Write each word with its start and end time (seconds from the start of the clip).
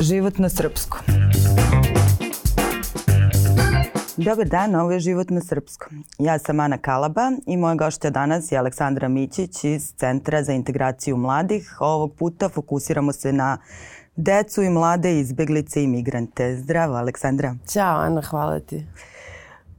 Život 0.00 0.38
na 0.38 0.48
srpskom. 0.48 1.00
Dobar 4.16 4.48
dan, 4.48 4.74
ovo 4.74 4.92
je 4.92 5.00
Život 5.00 5.30
na 5.30 5.40
srpskom. 5.40 6.04
Ja 6.18 6.38
sam 6.38 6.60
Ana 6.60 6.78
Kalaba 6.78 7.32
i 7.46 7.56
moja 7.56 7.74
gošća 7.74 8.10
danas 8.10 8.52
je 8.52 8.58
Aleksandra 8.58 9.08
Mićić 9.08 9.64
iz 9.64 9.92
Centra 9.96 10.42
za 10.42 10.52
integraciju 10.52 11.16
mladih. 11.16 11.76
Ovog 11.80 12.14
puta 12.14 12.48
fokusiramo 12.48 13.12
se 13.12 13.32
na 13.32 13.58
decu 14.16 14.62
i 14.62 14.70
mlade 14.70 15.20
izbeglice 15.20 15.82
i 15.82 15.86
migrante. 15.86 16.56
Zdravo, 16.56 16.94
Aleksandra. 16.94 17.56
Ćao, 17.68 18.00
Ana, 18.00 18.22
hvala 18.22 18.60
ti. 18.60 18.86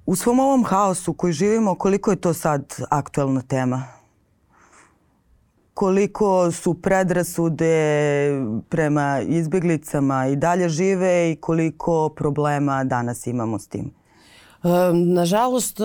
U 0.05 0.15
svom 0.15 0.39
ovom 0.39 0.65
haosu 0.65 1.13
koji 1.13 1.33
živimo, 1.33 1.75
koliko 1.75 2.11
je 2.11 2.21
to 2.21 2.33
sad 2.33 2.75
aktuelna 2.89 3.41
tema? 3.41 3.98
Koliko 5.80 6.52
su 6.52 6.73
predrasude 6.73 7.71
prema 8.70 9.21
izbeglicama 9.28 10.28
i 10.28 10.36
dalje 10.36 10.70
žive 10.70 11.32
i 11.32 11.36
koliko 11.36 12.10
problema 12.10 12.83
danas 12.83 13.28
imamo 13.28 13.60
s 13.60 13.68
tim? 13.68 13.92
Nažalost, 14.93 15.78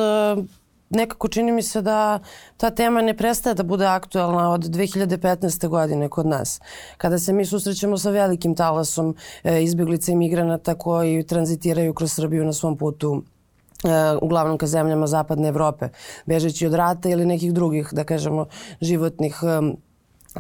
nekako 0.91 1.29
čini 1.29 1.53
mi 1.53 1.63
se 1.63 1.83
da 1.83 2.19
ta 2.57 2.71
tema 2.71 3.03
ne 3.03 3.17
prestaje 3.17 3.55
da 3.55 3.63
bude 3.63 3.87
aktuelna 3.87 4.51
od 4.51 4.61
2015. 4.61 5.69
godine 5.69 6.09
kod 6.09 6.27
nas. 6.27 6.61
Kada 6.97 7.19
se 7.19 7.33
mi 7.33 7.47
susrećemo 7.47 7.99
sa 7.99 8.11
velikim 8.11 8.55
talasom 8.55 9.17
e, 9.45 9.63
izbjeglica 9.63 10.13
i 10.13 10.17
migranata 10.17 10.75
koji 10.75 11.27
tranzitiraju 11.27 11.95
kroz 11.95 12.13
Srbiju 12.13 12.45
na 12.45 12.53
svom 12.53 12.77
putu 12.77 13.23
e, 13.23 13.34
uglavnom 14.23 14.59
ka 14.59 14.67
zemljama 14.67 15.07
zapadne 15.07 15.49
Evrope, 15.49 15.89
bežeći 16.27 16.67
od 16.67 16.75
rata 16.75 17.09
ili 17.09 17.27
nekih 17.27 17.53
drugih, 17.53 17.89
da 17.93 18.05
kažemo, 18.05 18.47
životnih 18.81 19.41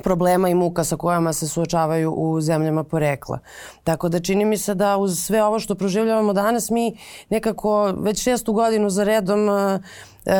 problema 0.02 0.48
i 0.48 0.54
muka 0.54 0.84
sa 0.84 0.96
kojama 0.96 1.32
se 1.32 1.48
suočavaju 1.48 2.12
u 2.12 2.40
zemljama 2.40 2.84
porekla. 2.84 3.38
Tako 3.84 4.08
da 4.08 4.20
čini 4.20 4.44
mi 4.44 4.58
se 4.58 4.74
da 4.74 4.96
uz 4.96 5.18
sve 5.18 5.44
ovo 5.44 5.58
što 5.58 5.74
proživljavamo 5.74 6.32
danas 6.32 6.70
mi 6.70 6.96
nekako 7.30 7.94
već 7.98 8.22
šestu 8.22 8.52
godinu 8.52 8.90
za 8.90 9.04
redom 9.04 9.48
uh, 9.48 9.80
e, 10.26 10.32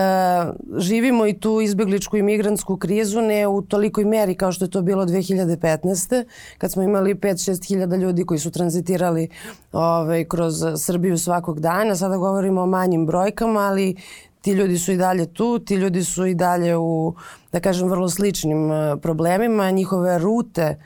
živimo 0.76 1.26
i 1.26 1.40
tu 1.40 1.60
izbjegličku 1.60 2.16
i 2.16 2.22
migrantsku 2.22 2.76
krizu 2.76 3.20
ne 3.20 3.46
u 3.46 3.62
tolikoj 3.62 4.04
meri 4.04 4.34
kao 4.34 4.52
što 4.52 4.64
je 4.64 4.70
to 4.70 4.82
bilo 4.82 5.04
2015. 5.04 6.24
kad 6.58 6.72
smo 6.72 6.82
imali 6.82 7.14
5-6 7.14 7.68
hiljada 7.68 7.96
ljudi 7.96 8.24
koji 8.24 8.38
su 8.38 8.50
tranzitirali 8.50 9.28
ovaj, 9.72 10.24
kroz 10.24 10.54
Srbiju 10.76 11.18
svakog 11.18 11.60
dana. 11.60 11.96
Sada 11.96 12.16
govorimo 12.16 12.62
o 12.62 12.66
manjim 12.66 13.06
brojkama, 13.06 13.60
ali 13.60 13.96
ti 14.44 14.52
ljudi 14.52 14.78
su 14.78 14.92
i 14.92 14.96
dalje 14.96 15.26
tu, 15.26 15.58
ti 15.58 15.74
ljudi 15.74 16.04
su 16.04 16.26
i 16.26 16.34
dalje 16.34 16.76
u, 16.76 17.14
da 17.52 17.60
kažem, 17.60 17.88
vrlo 17.88 18.08
sličnim 18.08 18.72
e, 18.72 18.96
problemima. 19.02 19.70
Njihove 19.70 20.18
rute 20.18 20.80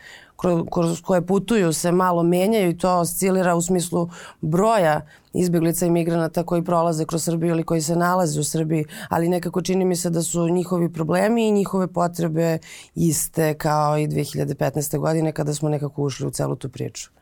kroz 0.73 1.01
koje 1.03 1.27
putuju 1.27 1.73
se 1.73 1.93
malo 1.93 2.23
menjaju 2.23 2.71
i 2.71 2.79
to 2.79 2.99
oscilira 2.99 3.55
u 3.55 3.63
smislu 3.63 4.09
broja 4.41 5.01
izbjeglica 5.33 5.87
i 5.87 5.91
migranata 5.91 6.43
koji 6.43 6.65
prolaze 6.65 7.05
kroz 7.05 7.25
Srbiju 7.25 7.51
ili 7.51 7.65
koji 7.65 7.81
se 7.83 7.97
nalaze 7.97 8.41
u 8.41 8.45
Srbiji, 8.45 8.85
ali 9.09 9.29
nekako 9.29 9.63
čini 9.63 9.85
mi 9.85 9.97
se 9.97 10.11
da 10.11 10.23
su 10.23 10.49
njihovi 10.49 10.93
problemi 10.93 11.49
i 11.49 11.53
njihove 11.53 11.87
potrebe 11.87 12.59
iste 12.95 13.55
kao 13.55 13.99
i 13.99 14.07
2015. 14.07 14.99
godine 14.99 15.33
kada 15.33 15.55
smo 15.55 15.69
nekako 15.69 16.03
ušli 16.03 16.27
u 16.27 16.31
celu 16.31 16.57
tu 16.57 16.69
priču 16.69 17.18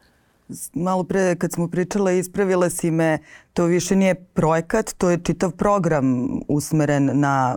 malo 0.74 1.04
pre 1.04 1.36
kad 1.36 1.52
smo 1.52 1.68
pričala 1.68 2.12
ispravila 2.12 2.70
si 2.70 2.90
me, 2.90 3.18
to 3.52 3.64
više 3.64 3.96
nije 3.96 4.14
projekat, 4.14 4.94
to 4.98 5.10
je 5.10 5.18
čitav 5.18 5.50
program 5.50 6.28
usmeren 6.48 7.10
na 7.20 7.56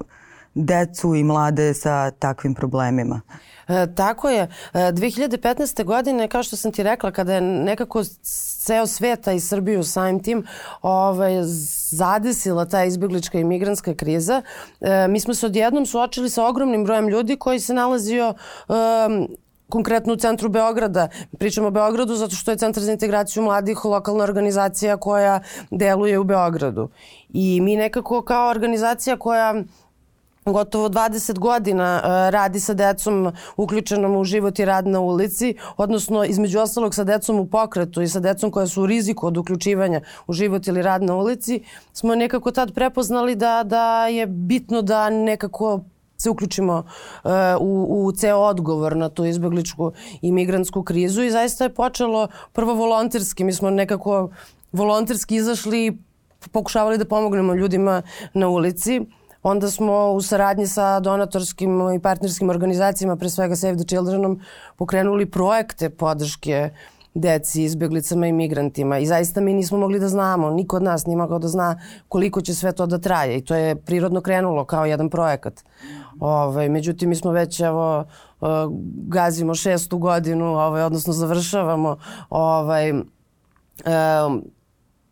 decu 0.55 1.15
i 1.15 1.23
mlade 1.23 1.73
sa 1.73 2.11
takvim 2.11 2.53
problemima. 2.53 3.21
E, 3.67 3.87
tako 3.95 4.29
je. 4.29 4.41
E, 4.41 4.47
2015. 4.73 5.83
godine, 5.83 6.27
kao 6.27 6.43
što 6.43 6.55
sam 6.55 6.71
ti 6.71 6.83
rekla, 6.83 7.11
kada 7.11 7.33
je 7.33 7.41
nekako 7.41 8.03
ceo 8.65 8.87
sveta 8.87 9.31
i 9.31 9.39
Srbiju 9.39 9.83
samim 9.83 10.23
tim 10.23 10.45
ovaj, 10.81 11.33
zadesila 11.89 12.65
ta 12.65 12.83
izbjeglička 12.83 13.39
i 13.39 13.43
migranska 13.43 13.95
kriza, 13.95 14.41
e, 14.81 15.07
mi 15.07 15.19
smo 15.19 15.33
se 15.33 15.45
odjednom 15.45 15.85
suočili 15.85 16.29
sa 16.29 16.45
ogromnim 16.45 16.83
brojem 16.83 17.07
ljudi 17.07 17.35
koji 17.35 17.59
se 17.59 17.73
nalazio 17.73 18.33
um, 18.67 19.27
konkretno 19.69 20.13
u 20.13 20.17
centru 20.17 20.49
Beograda. 20.49 21.07
Pričamo 21.37 21.67
o 21.67 21.71
Beogradu 21.71 22.15
zato 22.15 22.35
što 22.35 22.51
je 22.51 22.57
Centar 22.57 22.83
za 22.83 22.91
integraciju 22.91 23.43
mladih 23.43 23.85
lokalna 23.85 24.23
organizacija 24.23 24.97
koja 24.97 25.39
deluje 25.71 26.19
u 26.19 26.23
Beogradu. 26.23 26.89
I 27.29 27.61
mi 27.61 27.75
nekako 27.75 28.21
kao 28.21 28.49
organizacija 28.49 29.17
koja 29.17 29.63
gotovo 30.45 30.89
20 30.89 31.39
godina 31.39 32.01
uh, 32.03 32.09
radi 32.29 32.59
sa 32.59 32.73
decom 32.73 33.31
uključenom 33.57 34.15
u 34.15 34.23
život 34.23 34.59
i 34.59 34.65
rad 34.65 34.87
na 34.87 34.99
ulici, 34.99 35.55
odnosno 35.77 36.23
između 36.23 36.59
ostalog 36.59 36.95
sa 36.95 37.03
decom 37.03 37.39
u 37.39 37.45
pokretu 37.45 38.01
i 38.01 38.07
sa 38.07 38.19
decom 38.19 38.51
koja 38.51 38.67
su 38.67 38.83
u 38.83 38.85
riziku 38.85 39.27
od 39.27 39.37
uključivanja 39.37 40.01
u 40.27 40.33
život 40.33 40.67
ili 40.67 40.81
rad 40.81 41.03
na 41.03 41.15
ulici, 41.15 41.63
smo 41.93 42.15
nekako 42.15 42.51
tad 42.51 42.73
prepoznali 42.73 43.35
da, 43.35 43.63
da 43.63 44.07
je 44.07 44.25
bitno 44.27 44.81
da 44.81 45.09
nekako 45.09 45.79
se 46.21 46.29
uključimo 46.29 46.83
uh, 47.23 47.31
u, 47.59 48.05
u 48.05 48.11
ceo 48.11 48.37
odgovor 48.37 48.95
na 48.95 49.09
tu 49.09 49.25
izbegličku 49.25 49.91
i 50.21 50.31
migrantsku 50.31 50.83
krizu 50.83 51.23
i 51.23 51.31
zaista 51.31 51.63
je 51.63 51.73
počelo 51.73 52.27
prvo 52.53 52.73
volonterski. 52.73 53.43
Mi 53.43 53.53
smo 53.53 53.69
nekako 53.69 54.29
volonterski 54.71 55.35
izašli 55.35 55.85
i 55.85 55.97
pokušavali 56.51 56.97
da 56.97 57.05
pomognemo 57.05 57.53
ljudima 57.53 58.01
na 58.33 58.47
ulici. 58.47 59.01
Onda 59.43 59.71
smo 59.71 60.11
u 60.11 60.21
saradnji 60.21 60.67
sa 60.67 60.99
donatorskim 60.99 61.93
i 61.95 61.99
partnerskim 61.99 62.49
organizacijama, 62.49 63.15
pre 63.15 63.29
svega 63.29 63.55
Save 63.55 63.75
the 63.75 63.85
Childrenom, 63.85 64.39
pokrenuli 64.77 65.25
projekte 65.25 65.89
podrške 65.89 66.69
uh, 66.73 66.98
deci, 67.13 67.63
izbjeglicama 67.63 68.27
i 68.27 68.31
migrantima. 68.31 68.97
I 68.97 69.05
zaista 69.05 69.41
mi 69.41 69.53
nismo 69.53 69.77
mogli 69.77 69.99
da 69.99 70.09
znamo, 70.09 70.49
niko 70.49 70.75
od 70.75 70.83
nas 70.83 71.05
nije 71.05 71.17
mogao 71.17 71.39
da 71.39 71.47
zna 71.47 71.79
koliko 72.07 72.41
će 72.41 72.55
sve 72.55 72.71
to 72.71 72.85
da 72.85 72.97
traje. 72.97 73.37
I 73.37 73.41
to 73.41 73.55
je 73.55 73.75
prirodno 73.75 74.21
krenulo 74.21 74.65
kao 74.65 74.85
jedan 74.85 75.09
projekat. 75.09 75.63
Ovaj, 76.19 76.69
međutim, 76.69 77.09
mi 77.09 77.15
smo 77.15 77.31
već, 77.31 77.59
evo, 77.59 78.05
uh, 78.41 78.47
gazimo 79.07 79.55
šestu 79.55 79.97
godinu, 79.97 80.45
ovaj, 80.45 80.83
odnosno 80.83 81.13
završavamo 81.13 81.97
ovaj, 82.29 82.91
um, 82.91 84.43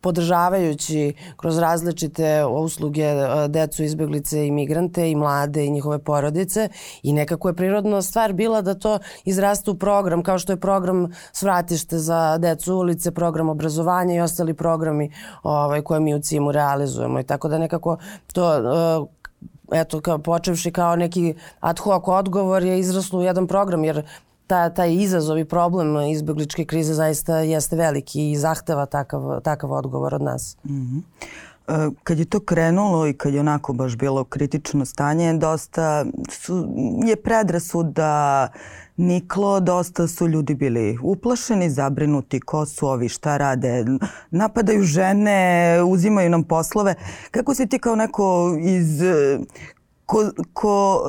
podržavajući 0.08 1.14
kroz 1.38 1.58
različite 1.58 2.46
usluge 2.46 3.04
e, 3.04 3.48
decu 3.48 3.84
izbeglice 3.84 4.48
i 4.48 4.52
migrante 4.52 5.12
i 5.12 5.16
mlade 5.16 5.66
i 5.66 5.72
njihove 5.72 6.00
porodice. 6.00 6.70
I 7.04 7.14
nekako 7.14 7.50
je 7.50 7.56
prirodna 7.56 8.02
stvar 8.02 8.34
bila 8.34 8.62
da 8.62 8.74
to 8.74 9.00
izraste 9.26 9.72
u 9.72 9.76
program 9.76 10.24
kao 10.24 10.40
što 10.40 10.54
je 10.54 10.60
program 10.60 11.12
Svratište 11.32 11.98
za 11.98 12.38
decu 12.38 12.76
ulice, 12.76 13.12
program 13.12 13.50
obrazovanja 13.50 14.16
i 14.16 14.20
ostali 14.20 14.54
programi 14.54 15.12
ovaj, 15.44 15.82
koje 15.82 16.00
mi 16.00 16.16
u 16.16 16.20
CIMU 16.20 16.52
realizujemo. 16.52 17.20
I 17.20 17.24
tako 17.24 17.48
da 17.48 17.58
nekako 17.58 17.98
to 18.34 18.54
e, 18.54 19.82
eto, 19.82 20.02
kao, 20.02 20.18
počevši 20.18 20.72
kao 20.72 20.96
neki 20.96 21.36
ad 21.60 21.80
hoc 21.80 22.04
odgovor 22.08 22.64
je 22.64 22.80
izraslo 22.80 23.20
u 23.20 23.24
jedan 23.24 23.48
program, 23.48 23.84
jer 23.84 24.06
ta, 24.48 24.70
taj 24.70 24.94
izazov 24.94 25.38
i 25.38 25.46
problem 25.46 26.10
izbjegličke 26.10 26.66
krize 26.66 26.94
zaista 26.94 27.38
jeste 27.38 27.76
veliki 27.76 28.32
i 28.32 28.38
zahteva 28.38 28.86
takav, 28.86 29.42
takav 29.42 29.72
odgovor 29.72 30.14
od 30.14 30.22
nas. 30.22 30.58
Mm 30.64 30.72
-hmm. 30.72 31.02
Kad 32.04 32.20
je 32.20 32.26
to 32.26 32.40
krenulo 32.40 33.08
i 33.08 33.14
kad 33.14 33.34
je 33.34 33.40
onako 33.40 33.74
baš 33.74 33.96
bilo 33.96 34.24
kritično 34.24 34.86
stanje, 34.86 35.34
dosta 35.34 36.06
su, 36.30 36.68
je 37.06 37.16
predrasud 37.16 37.86
da 37.86 38.48
niklo, 38.98 39.60
dosta 39.60 40.08
su 40.08 40.28
ljudi 40.28 40.56
bili 40.56 40.98
uplašeni, 41.04 41.70
zabrinuti 41.70 42.40
ko 42.40 42.66
su 42.66 42.88
ovi, 42.88 43.10
šta 43.10 43.38
rade, 43.38 43.86
napadaju 44.32 44.84
žene, 44.84 45.80
uzimaju 45.88 46.30
nam 46.30 46.44
poslove. 46.44 46.96
Kako 47.32 47.56
si 47.56 47.68
ti 47.68 47.80
kao 47.80 47.96
neko 47.96 48.58
iz 48.62 49.02
ko, 50.08 50.32
ko 50.54 51.04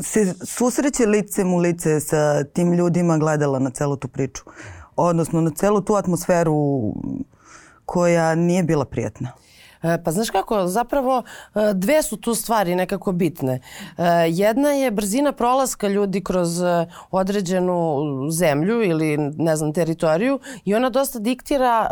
se 0.00 0.34
susreće 0.44 1.06
licem 1.06 1.54
u 1.54 1.58
lice 1.58 2.00
sa 2.00 2.44
tim 2.44 2.72
ljudima 2.72 3.18
gledala 3.18 3.58
na 3.58 3.70
celu 3.70 3.96
tu 3.96 4.08
priču. 4.08 4.42
Odnosno 4.96 5.40
na 5.40 5.50
celu 5.50 5.80
tu 5.80 5.94
atmosferu 5.94 6.92
koja 7.84 8.34
nije 8.34 8.62
bila 8.62 8.84
prijatna. 8.84 9.32
E, 9.82 10.02
pa 10.04 10.10
znaš 10.10 10.30
kako, 10.30 10.66
zapravo 10.66 11.22
e, 11.54 11.74
dve 11.74 12.02
su 12.02 12.16
tu 12.16 12.34
stvari 12.34 12.74
nekako 12.74 13.12
bitne. 13.12 13.60
E, 13.98 14.02
jedna 14.28 14.68
je 14.68 14.90
brzina 14.90 15.32
prolaska 15.32 15.88
ljudi 15.88 16.24
kroz 16.24 16.48
određenu 17.10 17.98
zemlju 18.30 18.82
ili 18.82 19.16
ne 19.18 19.56
znam 19.56 19.72
teritoriju 19.72 20.40
i 20.64 20.74
ona 20.74 20.90
dosta 20.90 21.18
diktira 21.18 21.88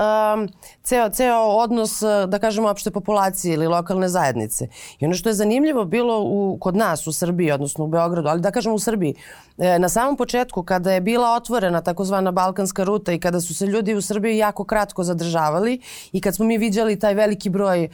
ceo, 0.83 1.11
ceo 1.11 1.39
odnos 1.39 2.03
da 2.29 2.39
kažemo 2.39 2.69
opšte 2.69 2.91
populacije 2.91 3.55
ili 3.55 3.67
lokalne 3.67 4.09
zajednice. 4.09 4.69
I 4.99 5.05
ono 5.05 5.15
što 5.15 5.29
je 5.29 5.35
zanimljivo 5.35 5.85
bilo 5.85 6.23
u, 6.23 6.59
kod 6.61 6.77
nas 6.77 7.07
u 7.07 7.13
Srbiji, 7.13 7.51
odnosno 7.51 7.85
u 7.85 7.89
Beogradu, 7.89 8.29
ali 8.29 8.41
da 8.41 8.51
kažemo 8.51 8.75
u 8.75 8.79
Srbiji, 8.79 9.15
na 9.57 9.89
samom 9.89 10.17
početku 10.17 10.63
kada 10.63 10.93
je 10.93 11.01
bila 11.01 11.35
otvorena 11.35 11.81
takozvana 11.81 12.31
balkanska 12.31 12.85
ruta 12.85 13.13
i 13.13 13.21
kada 13.21 13.41
su 13.41 13.55
se 13.55 13.67
ljudi 13.67 13.95
u 13.95 14.03
Srbiji 14.03 14.37
jako 14.37 14.65
kratko 14.65 15.05
zadržavali 15.05 15.81
i 16.13 16.21
kad 16.21 16.35
smo 16.35 16.45
mi 16.45 16.59
viđali 16.59 16.99
taj 16.99 17.15
veliki 17.15 17.51
broj 17.51 17.76
broj 17.77 17.89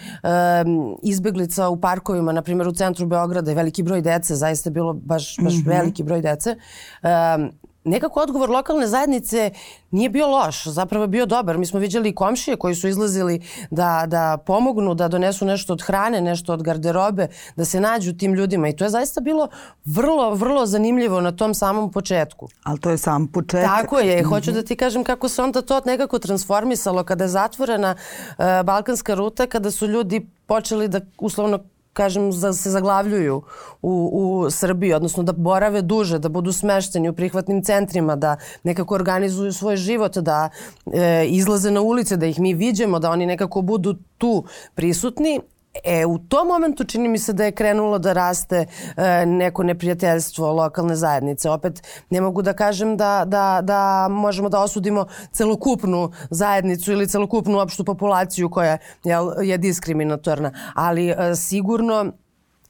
um, 0.64 0.96
izbeglica 1.02 1.68
u 1.68 1.80
parkovima, 1.80 2.32
na 2.32 2.42
primjer 2.42 2.68
u 2.68 2.72
centru 2.72 3.06
Beograda 3.06 3.52
i 3.52 3.54
veliki 3.54 3.82
broj 3.82 4.02
dece, 4.02 4.34
zaista 4.34 4.68
je 4.68 4.72
bilo 4.72 4.92
baš, 4.92 5.36
baš 5.42 5.54
mm 5.54 5.56
-hmm. 5.56 5.68
veliki 5.68 6.02
broj 6.02 6.20
dece. 6.20 6.56
Um, 7.02 7.50
nekako 7.84 8.20
odgovor 8.20 8.50
lokalne 8.50 8.86
zajednice 8.86 9.50
nije 9.90 10.08
bio 10.10 10.28
loš, 10.28 10.66
zapravo 10.66 11.04
je 11.04 11.08
bio 11.08 11.26
dobar. 11.26 11.58
Mi 11.58 11.66
smo 11.66 11.80
vidjeli 11.80 12.14
komšije 12.14 12.56
koji 12.56 12.74
su 12.74 12.88
izlazili 12.88 13.40
da, 13.70 14.04
da 14.06 14.38
pomognu, 14.46 14.94
da 14.94 15.08
donesu 15.08 15.44
nešto 15.44 15.72
od 15.72 15.82
hrane, 15.82 16.20
nešto 16.20 16.52
od 16.52 16.62
garderobe, 16.62 17.28
da 17.56 17.64
se 17.64 17.80
nađu 17.80 18.12
tim 18.12 18.34
ljudima 18.34 18.68
i 18.68 18.76
to 18.76 18.84
je 18.84 18.90
zaista 18.90 19.20
bilo 19.20 19.48
vrlo, 19.84 20.34
vrlo 20.34 20.66
zanimljivo 20.66 21.20
na 21.20 21.32
tom 21.32 21.54
samom 21.54 21.92
početku. 21.92 22.48
Ali 22.62 22.80
to 22.80 22.90
je 22.90 22.98
sam 22.98 23.26
početak. 23.26 23.70
Tako 23.70 23.98
je. 23.98 24.22
Hoću 24.24 24.52
da 24.52 24.62
ti 24.62 24.76
kažem 24.76 25.04
kako 25.04 25.28
se 25.28 25.42
onda 25.42 25.62
to 25.62 25.80
nekako 25.86 26.18
transformisalo 26.18 27.04
kada 27.04 27.24
je 27.24 27.28
zatvorena 27.28 27.94
uh, 27.94 28.44
Balkanska 28.64 29.14
ruta, 29.14 29.46
kada 29.46 29.70
su 29.70 29.86
ljudi 29.86 30.26
počeli 30.46 30.88
da 30.88 31.00
uslovno 31.18 31.58
kažem, 31.92 32.30
da 32.40 32.52
se 32.52 32.70
zaglavljuju 32.70 33.42
u, 33.82 34.10
u 34.12 34.50
Srbiji, 34.50 34.92
odnosno 34.92 35.22
da 35.22 35.32
borave 35.32 35.82
duže, 35.82 36.18
da 36.18 36.28
budu 36.28 36.52
smešteni 36.52 37.08
u 37.08 37.12
prihvatnim 37.12 37.62
centrima, 37.62 38.16
da 38.16 38.36
nekako 38.62 38.94
organizuju 38.94 39.52
svoj 39.52 39.76
život, 39.76 40.18
da 40.18 40.50
e, 40.92 41.26
izlaze 41.26 41.70
na 41.70 41.80
ulice, 41.80 42.16
da 42.16 42.26
ih 42.26 42.40
mi 42.40 42.54
viđemo, 42.54 42.98
da 42.98 43.10
oni 43.10 43.26
nekako 43.26 43.62
budu 43.62 43.94
tu 44.18 44.44
prisutni 44.74 45.40
E, 45.84 46.06
u 46.06 46.18
tom 46.18 46.48
momentu 46.48 46.84
čini 46.84 47.08
mi 47.08 47.18
se 47.18 47.32
da 47.32 47.44
je 47.44 47.52
krenulo 47.52 47.98
da 47.98 48.12
raste 48.12 48.66
e, 48.96 49.26
neko 49.26 49.62
neprijateljstvo 49.62 50.52
lokalne 50.52 50.96
zajednice. 50.96 51.50
Opet 51.50 51.82
ne 52.10 52.20
mogu 52.20 52.42
da 52.42 52.52
kažem 52.52 52.96
da, 52.96 53.24
da, 53.26 53.60
da 53.62 54.08
možemo 54.10 54.48
da 54.48 54.60
osudimo 54.60 55.06
celokupnu 55.32 56.12
zajednicu 56.30 56.92
ili 56.92 57.08
celokupnu 57.08 57.58
opštu 57.58 57.84
populaciju 57.84 58.50
koja 58.50 58.78
jel, 59.04 59.30
je 59.42 59.58
diskriminatorna, 59.58 60.52
ali 60.74 61.08
e, 61.08 61.34
sigurno 61.34 62.12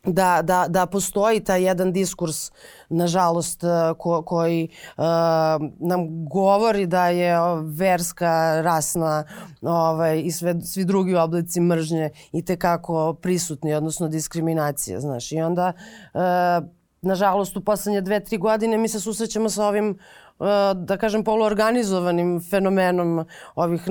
da, 0.06 0.42
da, 0.42 0.66
da 0.68 0.86
postoji 0.86 1.40
taj 1.40 1.62
jedan 1.62 1.92
diskurs, 1.92 2.50
nažalost, 2.88 3.64
eh, 3.64 3.68
ko, 3.98 4.22
koji 4.22 4.68
uh, 4.96 5.04
nam 5.78 6.28
govori 6.28 6.86
da 6.86 7.06
je 7.08 7.36
verska, 7.64 8.60
rasna 8.60 9.24
ovaj, 9.60 10.20
i 10.20 10.30
sve, 10.30 10.60
svi 10.60 10.84
drugi 10.84 11.14
oblici 11.16 11.60
mržnje 11.60 12.10
i 12.32 12.44
tekako 12.44 13.14
prisutni, 13.14 13.74
odnosno 13.74 14.08
diskriminacije, 14.08 15.00
znaš. 15.00 15.32
I 15.32 15.40
onda, 15.40 15.72
uh, 16.14 16.20
nažalost, 17.02 17.56
u 17.56 17.64
poslednje 17.64 18.00
dve, 18.00 18.20
tri 18.20 18.38
godine 18.38 18.78
mi 18.78 18.88
se 18.88 19.00
susrećemo 19.00 19.50
sa 19.50 19.66
ovim 19.66 19.98
da 20.74 20.96
kažem, 20.96 21.24
poluorganizovanim 21.24 22.40
fenomenom 22.50 23.24
ovih 23.54 23.82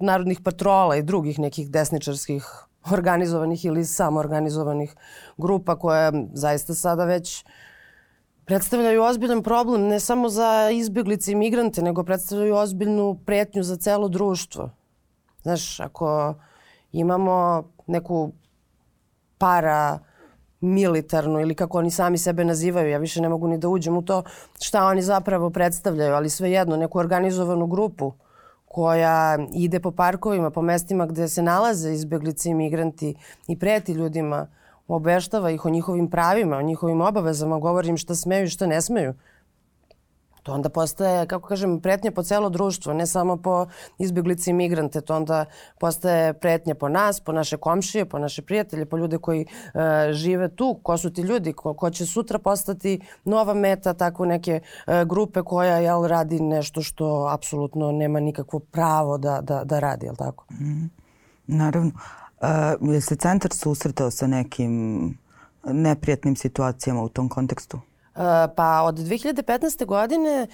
narodnih 0.00 0.40
patrola 0.40 0.96
i 0.96 1.02
drugih 1.02 1.38
nekih 1.38 1.70
desničarskih 1.70 2.44
organizovanih 2.92 3.64
ili 3.64 3.84
samoorganizovanih 3.84 4.94
grupa 5.36 5.78
koje 5.78 6.12
zaista 6.32 6.74
sada 6.74 7.04
već 7.04 7.44
predstavljaju 8.44 9.02
ozbiljan 9.02 9.42
problem 9.42 9.82
ne 9.82 10.00
samo 10.00 10.28
za 10.28 10.70
izbjeglice 10.72 11.32
i 11.32 11.34
migrante, 11.34 11.82
nego 11.82 12.04
predstavljaju 12.04 12.54
ozbiljnu 12.54 13.18
pretnju 13.26 13.62
za 13.62 13.76
celo 13.76 14.08
društvo. 14.08 14.70
Znaš, 15.42 15.80
ako 15.80 16.34
imamo 16.92 17.64
neku 17.86 18.32
para 19.38 19.98
militarnu 20.60 21.40
ili 21.40 21.54
kako 21.54 21.78
oni 21.78 21.90
sami 21.90 22.18
sebe 22.18 22.44
nazivaju, 22.44 22.90
ja 22.90 22.98
više 22.98 23.20
ne 23.20 23.28
mogu 23.28 23.48
ni 23.48 23.58
da 23.58 23.68
uđem 23.68 23.96
u 23.96 24.02
to 24.02 24.22
šta 24.60 24.86
oni 24.86 25.02
zapravo 25.02 25.50
predstavljaju, 25.50 26.14
ali 26.14 26.30
svejedno 26.30 26.76
neku 26.76 26.98
organizovanu 26.98 27.66
grupu 27.66 28.12
koja 28.68 29.38
ide 29.54 29.80
po 29.80 29.90
parkovima, 29.90 30.50
po 30.50 30.62
mestima 30.62 31.06
gde 31.06 31.28
se 31.28 31.42
nalaze 31.42 31.92
izbjeglice 31.92 32.50
i 32.50 32.54
migranti 32.54 33.14
i 33.48 33.58
preti 33.58 33.92
ljudima, 33.92 34.46
obeštava 34.88 35.50
ih 35.50 35.64
o 35.64 35.70
njihovim 35.70 36.10
pravima, 36.10 36.56
o 36.56 36.62
njihovim 36.62 37.00
obavezama, 37.00 37.58
govori 37.58 37.88
im 37.88 37.96
šta 37.96 38.14
smeju 38.14 38.44
i 38.44 38.48
šta 38.48 38.66
ne 38.66 38.80
smeju 38.82 39.14
to 40.48 40.54
onda 40.54 40.68
postaje, 40.68 41.26
kako 41.26 41.48
kažem, 41.48 41.80
pretnja 41.80 42.10
po 42.10 42.22
celo 42.22 42.48
društvo, 42.48 42.92
ne 42.94 43.06
samo 43.06 43.36
po 43.36 43.66
izbjeglici 43.98 44.50
i 44.50 44.52
migrante, 44.52 45.00
to 45.00 45.16
onda 45.16 45.44
postaje 45.78 46.32
pretnja 46.32 46.74
po 46.74 46.88
nas, 46.88 47.20
po 47.20 47.32
naše 47.32 47.56
komšije, 47.56 48.04
po 48.04 48.18
naše 48.18 48.42
prijatelje, 48.42 48.86
po 48.86 48.96
ljude 48.96 49.18
koji 49.18 49.44
uh, 49.44 49.80
žive 50.12 50.48
tu, 50.48 50.78
ko 50.82 50.96
su 50.96 51.10
ti 51.12 51.20
ljudi, 51.22 51.52
ko, 51.52 51.74
ko 51.74 51.90
će 51.90 52.06
sutra 52.06 52.38
postati 52.38 53.00
nova 53.24 53.54
meta 53.54 53.94
tako 53.94 54.24
neke 54.24 54.60
uh, 54.60 54.94
grupe 55.08 55.42
koja 55.42 55.76
jel, 55.78 56.06
radi 56.06 56.40
nešto 56.40 56.82
što 56.82 57.28
apsolutno 57.30 57.92
nema 57.92 58.20
nikakvo 58.20 58.58
pravo 58.58 59.18
da, 59.18 59.40
da, 59.40 59.64
da 59.64 59.78
radi, 59.78 60.06
jel 60.06 60.16
tako? 60.16 60.44
Mm, 60.50 60.90
naravno. 61.46 61.90
Uh, 62.80 62.94
je 62.94 63.00
se 63.00 63.16
centar 63.16 63.52
susretao 63.52 64.10
sa 64.10 64.26
nekim 64.26 65.14
neprijatnim 65.64 66.36
situacijama 66.36 67.02
u 67.02 67.08
tom 67.08 67.28
kontekstu? 67.28 67.80
Pa 68.56 68.82
od 68.82 68.94
2015. 68.94 69.84
godine 69.84 70.46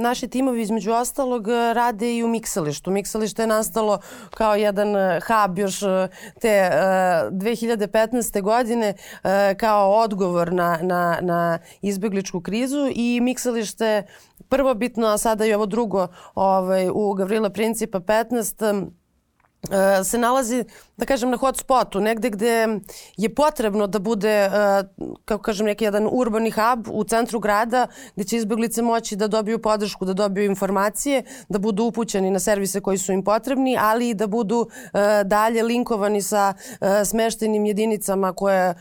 naši 0.00 0.28
timovi 0.28 0.62
između 0.62 0.92
ostalog 0.92 1.48
rade 1.74 2.16
i 2.16 2.24
u 2.24 2.28
Miksalištu. 2.28 2.90
Miksalište 2.90 3.42
je 3.42 3.46
nastalo 3.46 3.98
kao 4.34 4.54
jedan 4.54 4.96
e, 4.96 5.20
hub 5.20 5.58
još 5.58 5.82
e, 5.82 6.08
te 6.40 6.70
uh, 6.72 6.74
e, 6.74 7.30
2015. 7.30 8.42
godine 8.42 8.94
kao 9.56 9.92
odgovor 9.92 10.52
na, 10.52 10.78
na, 10.82 11.18
na 11.20 11.58
izbjegličku 11.82 12.40
krizu 12.40 12.90
i 12.94 13.20
Miksalište 13.22 14.02
prvo 14.48 14.74
bitno, 14.74 15.06
a 15.06 15.18
sada 15.18 15.46
i 15.46 15.54
ovo 15.54 15.66
drugo 15.66 16.08
ovaj, 16.34 16.88
u 16.94 17.14
Gavrila 17.14 17.50
Principa 17.50 18.00
15 18.00 18.64
E, 18.64 18.99
se 20.04 20.18
nalazi, 20.18 20.64
da 20.96 21.06
kažem, 21.06 21.30
na 21.30 21.36
hotspotu, 21.36 22.00
negde 22.00 22.30
gde 22.30 22.80
je 23.16 23.34
potrebno 23.34 23.86
da 23.86 23.98
bude, 23.98 24.30
e, 24.30 24.48
kako 25.24 25.42
kažem, 25.42 25.66
neki 25.66 25.84
jedan 25.84 26.08
urbani 26.12 26.50
hub 26.50 26.88
u 26.92 27.04
centru 27.04 27.40
grada 27.40 27.86
gde 28.14 28.24
će 28.24 28.36
izbjeglice 28.36 28.82
moći 28.82 29.16
da 29.16 29.28
dobiju 29.28 29.58
podršku, 29.58 30.04
da 30.04 30.12
dobiju 30.12 30.44
informacije, 30.44 31.22
da 31.48 31.58
budu 31.58 31.84
upućeni 31.84 32.30
na 32.30 32.38
servise 32.38 32.80
koji 32.80 32.98
su 32.98 33.12
im 33.12 33.24
potrebni, 33.24 33.76
ali 33.80 34.08
i 34.08 34.14
da 34.14 34.26
budu 34.26 34.68
e, 34.70 35.24
dalje 35.24 35.62
linkovani 35.62 36.22
sa 36.22 36.54
smeštenim 37.04 37.66
jedinicama 37.66 38.32
koje 38.32 38.74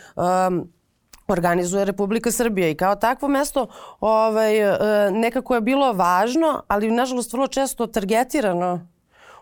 organizuje 1.28 1.86
Republika 1.86 2.32
Srbija. 2.32 2.70
I 2.70 2.76
kao 2.76 2.96
takvo 2.96 3.28
mesto 3.28 3.68
ovaj, 4.00 4.54
nekako 5.12 5.56
je 5.56 5.62
bilo 5.62 5.94
važno, 5.94 6.64
ali 6.68 6.92
nažalost 6.92 7.34
vrlo 7.34 7.48
često 7.48 7.88
targetirano 7.88 8.88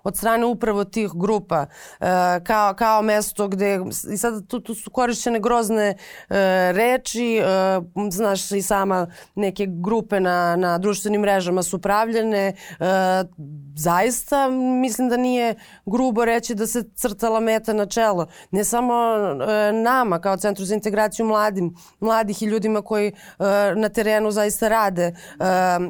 od 0.07 0.18
strane 0.18 0.45
upravo 0.45 0.83
tih 0.83 1.09
grupa 1.13 1.65
e, 2.00 2.06
kao, 2.44 2.74
kao 2.74 3.01
mesto 3.01 3.48
gde 3.48 3.80
i 4.13 4.18
sad 4.18 4.48
tu, 4.48 4.59
tu 4.59 4.75
su 4.75 4.92
korišćene 4.92 5.39
grozne 5.39 5.88
e, 5.88 5.95
reči, 6.71 7.38
e, 7.38 7.44
znaš 8.12 8.51
i 8.51 8.62
sama 8.62 9.07
neke 9.36 9.68
grupe 9.69 10.19
na, 10.19 10.56
na 10.56 10.77
društvenim 10.77 11.21
mrežama 11.21 11.63
su 11.63 11.81
pravljene. 11.81 12.54
Zaista 13.75 14.50
mislim 14.81 15.10
da 15.10 15.17
nije 15.17 15.55
grubo 15.86 16.25
reći 16.25 16.55
da 16.55 16.67
se 16.67 16.84
crtala 16.96 17.39
meta 17.39 17.74
na 17.74 17.86
čelo. 17.86 18.27
Ne 18.51 18.63
samo 18.63 18.93
nama 19.84 20.20
kao 20.20 20.38
Centru 20.38 20.65
za 20.65 20.75
integraciju 20.75 21.25
mladim, 21.25 21.75
mladih 22.00 22.41
i 22.41 22.46
ljudima 22.46 22.81
koji 22.81 23.12
na 23.75 23.89
terenu 23.89 24.31
zaista 24.31 24.67
rade 24.67 25.15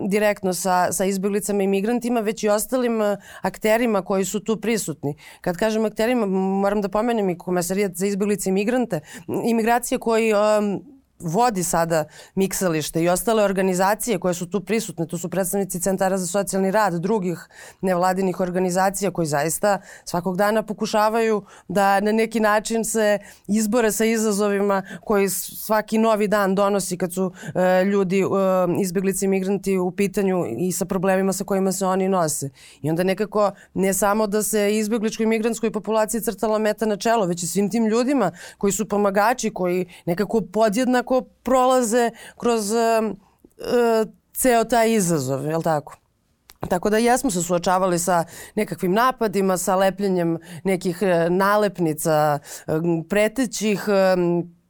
direktno 0.09 0.53
sa, 0.53 0.91
sa 0.91 1.05
izbjeglicama 1.05 1.63
i 1.63 1.67
migrantima, 1.67 2.19
već 2.19 2.43
i 2.43 2.49
ostalim 2.49 2.99
akterima 3.41 4.01
koji 4.07 4.25
su 4.25 4.39
tu 4.39 4.57
prisutni. 4.57 5.15
Kad 5.41 5.57
kažem 5.57 5.85
akterima, 5.85 6.25
moram 6.25 6.81
da 6.81 6.89
pomenem 6.89 7.29
i 7.29 7.37
komesarijat 7.37 7.95
za 7.95 8.07
izbjeglice 8.07 8.49
i 8.49 8.53
migrante, 8.53 8.99
imigracije 9.27 9.99
koji 9.99 10.33
um, 10.33 10.96
vodi 11.19 11.63
sada 11.63 12.05
miksalište 12.35 13.03
i 13.03 13.09
ostale 13.09 13.43
organizacije 13.43 14.19
koje 14.19 14.33
su 14.33 14.45
tu 14.49 14.61
prisutne, 14.61 15.07
tu 15.07 15.17
su 15.17 15.29
predstavnici 15.29 15.79
centara 15.79 16.17
za 16.17 16.27
socijalni 16.27 16.71
rad, 16.71 16.93
drugih 16.93 17.47
nevladinih 17.81 18.39
organizacija 18.39 19.11
koji 19.11 19.27
zaista 19.27 19.81
svakog 20.05 20.37
dana 20.37 20.63
pokušavaju 20.63 21.43
da 21.67 21.99
na 21.99 22.11
neki 22.11 22.39
način 22.39 22.85
se 22.85 23.19
izbore 23.47 23.91
sa 23.91 24.05
izazovima 24.05 24.83
koji 25.03 25.29
svaki 25.29 25.97
novi 25.97 26.27
dan 26.27 26.55
donosi 26.55 26.97
kad 26.97 27.13
su 27.13 27.31
e, 27.55 27.83
ljudi, 27.83 28.19
e, 28.21 28.25
izbjeglici 28.81 29.25
i 29.25 29.27
migranti 29.27 29.77
u 29.77 29.91
pitanju 29.91 30.45
i 30.57 30.71
sa 30.71 30.85
problemima 30.85 31.33
sa 31.33 31.43
kojima 31.43 31.71
se 31.71 31.85
oni 31.85 32.09
nose. 32.09 32.49
I 32.81 32.89
onda 32.89 33.03
nekako 33.03 33.51
ne 33.73 33.93
samo 33.93 34.27
da 34.27 34.43
se 34.43 34.77
izbjegličkoj 34.77 35.23
i 35.23 35.27
migrantskoj 35.27 35.71
populaciji 35.71 36.21
crtala 36.21 36.59
meta 36.59 36.85
na 36.85 36.97
čelo, 36.97 37.25
već 37.25 37.43
i 37.43 37.47
svim 37.47 37.69
tim 37.69 37.85
ljudima 37.85 38.31
koji 38.57 38.73
su 38.73 38.87
pomagači, 38.87 39.49
koji 39.49 39.85
nekako 40.05 40.41
podjednak 40.41 41.06
nekako 41.07 41.21
prolaze 41.43 42.11
kroz 42.37 42.71
uh, 42.71 44.07
ceo 44.33 44.63
taj 44.63 44.93
izazov, 44.93 45.45
je 45.45 45.57
li 45.57 45.63
tako? 45.63 45.95
Tako 46.69 46.89
da 46.89 46.97
jesmo 46.97 47.31
se 47.31 47.43
suočavali 47.43 47.99
sa 47.99 48.25
nekakvim 48.55 48.93
napadima, 48.93 49.57
sa 49.57 49.75
lepljenjem 49.75 50.37
nekih 50.63 50.97
e, 51.01 51.29
nalepnica, 51.29 52.39
pretećih, 53.09 53.85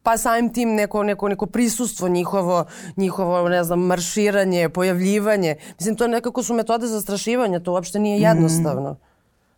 pa 0.04 0.18
samim 0.18 0.54
tim 0.54 0.76
neko, 0.76 1.04
neko, 1.04 1.30
neko 1.30 1.46
prisustvo 1.46 2.08
njihovo, 2.08 2.66
njihovo, 2.98 3.50
ne 3.50 3.64
znam, 3.64 3.80
marširanje, 3.80 4.70
pojavljivanje. 4.70 5.56
Mislim, 5.80 5.96
to 5.96 6.08
nekako 6.08 6.44
su 6.44 6.54
metode 6.54 6.88
zastrašivanja, 6.88 7.60
to 7.60 7.72
uopšte 7.72 8.00
nije 8.00 8.22
jednostavno. 8.22 8.92
Mm. 8.92 8.98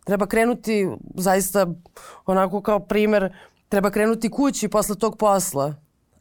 Treba 0.04 0.26
krenuti 0.26 0.88
zaista 1.14 1.66
onako 2.26 2.62
kao 2.62 2.80
primer, 2.80 3.34
treba 3.68 3.90
krenuti 3.90 4.30
kući 4.30 4.68
posle 4.68 4.98
tog 4.98 5.18
posla 5.18 5.74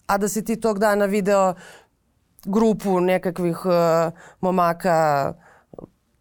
a 0.10 0.18
da 0.18 0.28
si 0.28 0.42
ti 0.44 0.56
tog 0.58 0.80
dana 0.80 1.06
video 1.06 1.54
grupu 2.46 3.00
nekakvih 3.00 3.66
uh, 3.66 4.12
momaka 4.42 5.34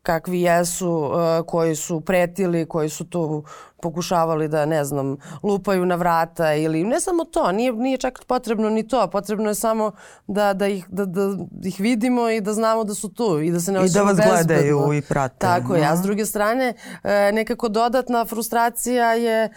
kakvi 0.02 0.40
jesu, 0.40 0.90
uh, 0.90 1.46
koji 1.46 1.76
su 1.76 2.00
pretili, 2.00 2.66
koji 2.66 2.88
su 2.88 3.04
tu 3.04 3.44
pokušavali 3.82 4.48
da, 4.48 4.66
ne 4.66 4.84
znam, 4.84 5.16
lupaju 5.42 5.86
na 5.86 5.94
vrata 5.94 6.54
ili 6.54 6.84
ne 6.84 7.00
samo 7.00 7.24
to, 7.24 7.52
nije, 7.52 7.72
nije 7.72 7.96
čak 7.96 8.24
potrebno 8.26 8.70
ni 8.70 8.88
to, 8.88 9.10
potrebno 9.10 9.48
je 9.48 9.54
samo 9.54 9.92
da, 10.26 10.52
da, 10.52 10.66
ih, 10.66 10.86
da, 10.88 11.04
da 11.04 11.36
ih 11.64 11.80
vidimo 11.80 12.30
i 12.30 12.40
da 12.40 12.52
znamo 12.52 12.84
da 12.84 12.94
su 12.94 13.08
tu 13.08 13.40
i 13.40 13.50
da 13.50 13.60
se 13.60 13.72
ne 13.72 13.78
osjećamo 13.78 14.06
bezbedno. 14.06 14.24
I 14.24 14.26
da 14.26 14.34
vas 14.34 14.46
bezbedno. 14.46 14.78
gledaju 14.78 14.98
i 14.98 15.02
prate. 15.02 15.36
Tako 15.38 15.74
je, 15.74 15.86
a 15.86 15.96
s 15.96 16.00
druge 16.00 16.26
strane 16.26 16.74
e, 17.04 17.32
nekako 17.32 17.68
dodatna 17.68 18.24
frustracija 18.24 19.12
je 19.12 19.44
e, 19.44 19.50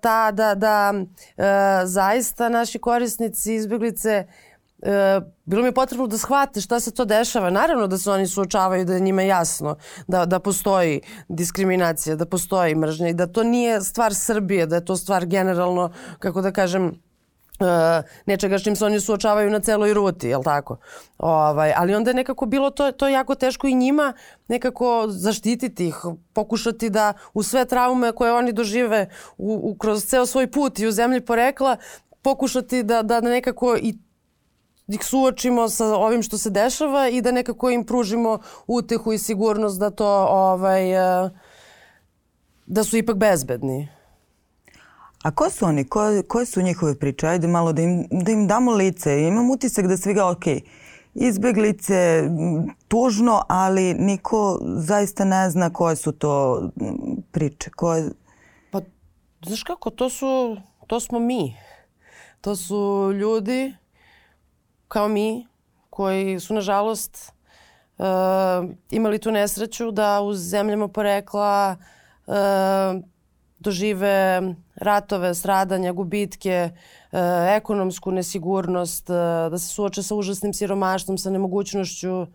ta 0.00 0.30
da, 0.30 0.54
da 0.54 0.94
zaista 1.84 2.48
naši 2.48 2.78
korisnici 2.78 3.54
izbjeglice 3.54 4.26
e, 4.82 5.20
bilo 5.44 5.62
mi 5.62 5.68
je 5.68 5.72
potrebno 5.72 6.06
da 6.06 6.18
shvate 6.18 6.60
šta 6.60 6.80
se 6.80 6.90
to 6.90 7.04
dešava. 7.04 7.50
Naravno 7.50 7.86
da 7.86 7.98
se 7.98 8.10
oni 8.10 8.26
suočavaju 8.26 8.84
da 8.84 8.94
je 8.94 9.00
njima 9.00 9.22
jasno 9.22 9.76
da, 10.06 10.26
da 10.26 10.38
postoji 10.38 11.00
diskriminacija, 11.28 12.16
da 12.16 12.26
postoji 12.26 12.74
mržnja 12.74 13.08
i 13.08 13.14
da 13.14 13.26
to 13.26 13.42
nije 13.42 13.80
stvar 13.80 14.14
Srbije, 14.14 14.66
da 14.66 14.76
je 14.76 14.84
to 14.84 14.96
stvar 14.96 15.26
generalno, 15.26 15.90
kako 16.18 16.40
da 16.40 16.52
kažem, 16.52 17.00
Uh, 17.60 17.66
nečega 18.26 18.58
s 18.58 18.62
čim 18.62 18.76
se 18.76 18.84
oni 18.84 19.00
suočavaju 19.00 19.50
na 19.50 19.60
celoj 19.60 19.94
ruti, 19.94 20.28
jel 20.28 20.42
tako? 20.42 20.76
Ovaj, 21.18 21.72
ali 21.76 21.94
onda 21.94 22.10
je 22.10 22.14
nekako 22.14 22.46
bilo 22.46 22.70
to, 22.70 22.92
to 22.92 23.08
jako 23.08 23.34
teško 23.34 23.66
i 23.66 23.74
njima 23.74 24.12
nekako 24.48 25.04
zaštititi 25.08 25.86
ih, 25.86 25.96
pokušati 26.32 26.90
da 26.90 27.12
u 27.34 27.42
sve 27.42 27.64
traume 27.64 28.12
koje 28.12 28.32
oni 28.32 28.52
dožive 28.52 29.08
u, 29.38 29.60
u, 29.62 29.74
kroz 29.78 30.04
ceo 30.04 30.26
svoj 30.26 30.50
put 30.50 30.78
i 30.78 30.86
u 30.86 30.92
zemlji 30.92 31.20
porekla, 31.20 31.76
pokušati 32.22 32.82
da, 32.82 33.02
da 33.02 33.20
nekako 33.20 33.76
i 33.76 33.98
ih 34.94 35.04
suočimo 35.04 35.68
sa 35.68 35.86
ovim 35.86 36.22
što 36.22 36.38
se 36.38 36.50
dešava 36.50 37.08
i 37.08 37.22
da 37.22 37.32
nekako 37.32 37.70
im 37.70 37.84
pružimo 37.84 38.38
utehu 38.66 39.12
i 39.12 39.18
sigurnost 39.18 39.78
da 39.80 39.90
to 39.90 40.26
ovaj, 40.30 40.92
e, 41.24 41.30
da 42.66 42.84
su 42.84 42.96
ipak 42.96 43.16
bezbedni. 43.16 43.88
A 45.22 45.30
ko 45.30 45.50
su 45.50 45.64
oni? 45.64 45.84
Ko, 45.84 46.00
koje 46.28 46.46
su 46.46 46.62
njihove 46.62 46.98
priče? 46.98 47.26
Ajde 47.26 47.46
malo 47.46 47.72
da 47.72 47.82
im, 47.82 48.06
da 48.10 48.32
im 48.32 48.46
damo 48.46 48.72
lice. 48.72 49.22
Imam 49.22 49.50
utisak 49.50 49.86
da 49.86 49.96
svi 49.96 50.14
ga, 50.14 50.28
ok, 50.30 50.44
izbeglice, 51.14 52.22
tužno, 52.88 53.42
ali 53.48 53.94
niko 53.94 54.60
zaista 54.62 55.24
ne 55.24 55.50
zna 55.50 55.72
koje 55.72 55.96
su 55.96 56.12
to 56.12 56.62
priče. 57.30 57.70
Koje... 57.70 58.10
Pa, 58.70 58.80
znaš 59.46 59.62
kako, 59.62 59.90
to 59.90 60.10
su, 60.10 60.56
to 60.86 61.00
smo 61.00 61.18
mi. 61.18 61.56
To 62.40 62.56
su 62.56 63.10
ljudi 63.14 63.74
kao 64.90 65.08
mi, 65.08 65.46
koji 65.90 66.40
su 66.40 66.54
nažalost 66.54 67.32
uh, 67.98 68.04
imali 68.90 69.18
tu 69.18 69.30
nesreću 69.30 69.90
da 69.90 70.20
u 70.20 70.34
zemljama 70.34 70.88
porekla 70.88 71.76
uh, 72.26 72.34
dožive 73.58 74.42
ratove, 74.74 75.34
stradanja, 75.34 75.92
gubitke, 75.92 76.70
uh, 76.72 77.18
ekonomsku 77.56 78.10
nesigurnost, 78.10 79.10
uh, 79.10 79.16
da 79.50 79.58
se 79.58 79.68
suoče 79.68 80.02
sa 80.02 80.14
užasnim 80.14 80.54
siromaštvom, 80.54 81.18
sa 81.18 81.30
nemogućnošću 81.30 82.26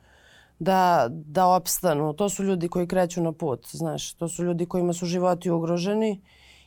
da, 0.59 1.07
da 1.09 1.47
opstanu. 1.47 2.13
To 2.13 2.29
su 2.29 2.43
ljudi 2.43 2.69
koji 2.69 2.88
kreću 2.88 3.21
na 3.21 3.31
put, 3.31 3.67
znaš. 3.71 4.13
To 4.13 4.27
su 4.27 4.43
ljudi 4.43 4.65
kojima 4.65 4.93
su 4.93 5.05
životi 5.05 5.50
ugroženi 5.50 6.21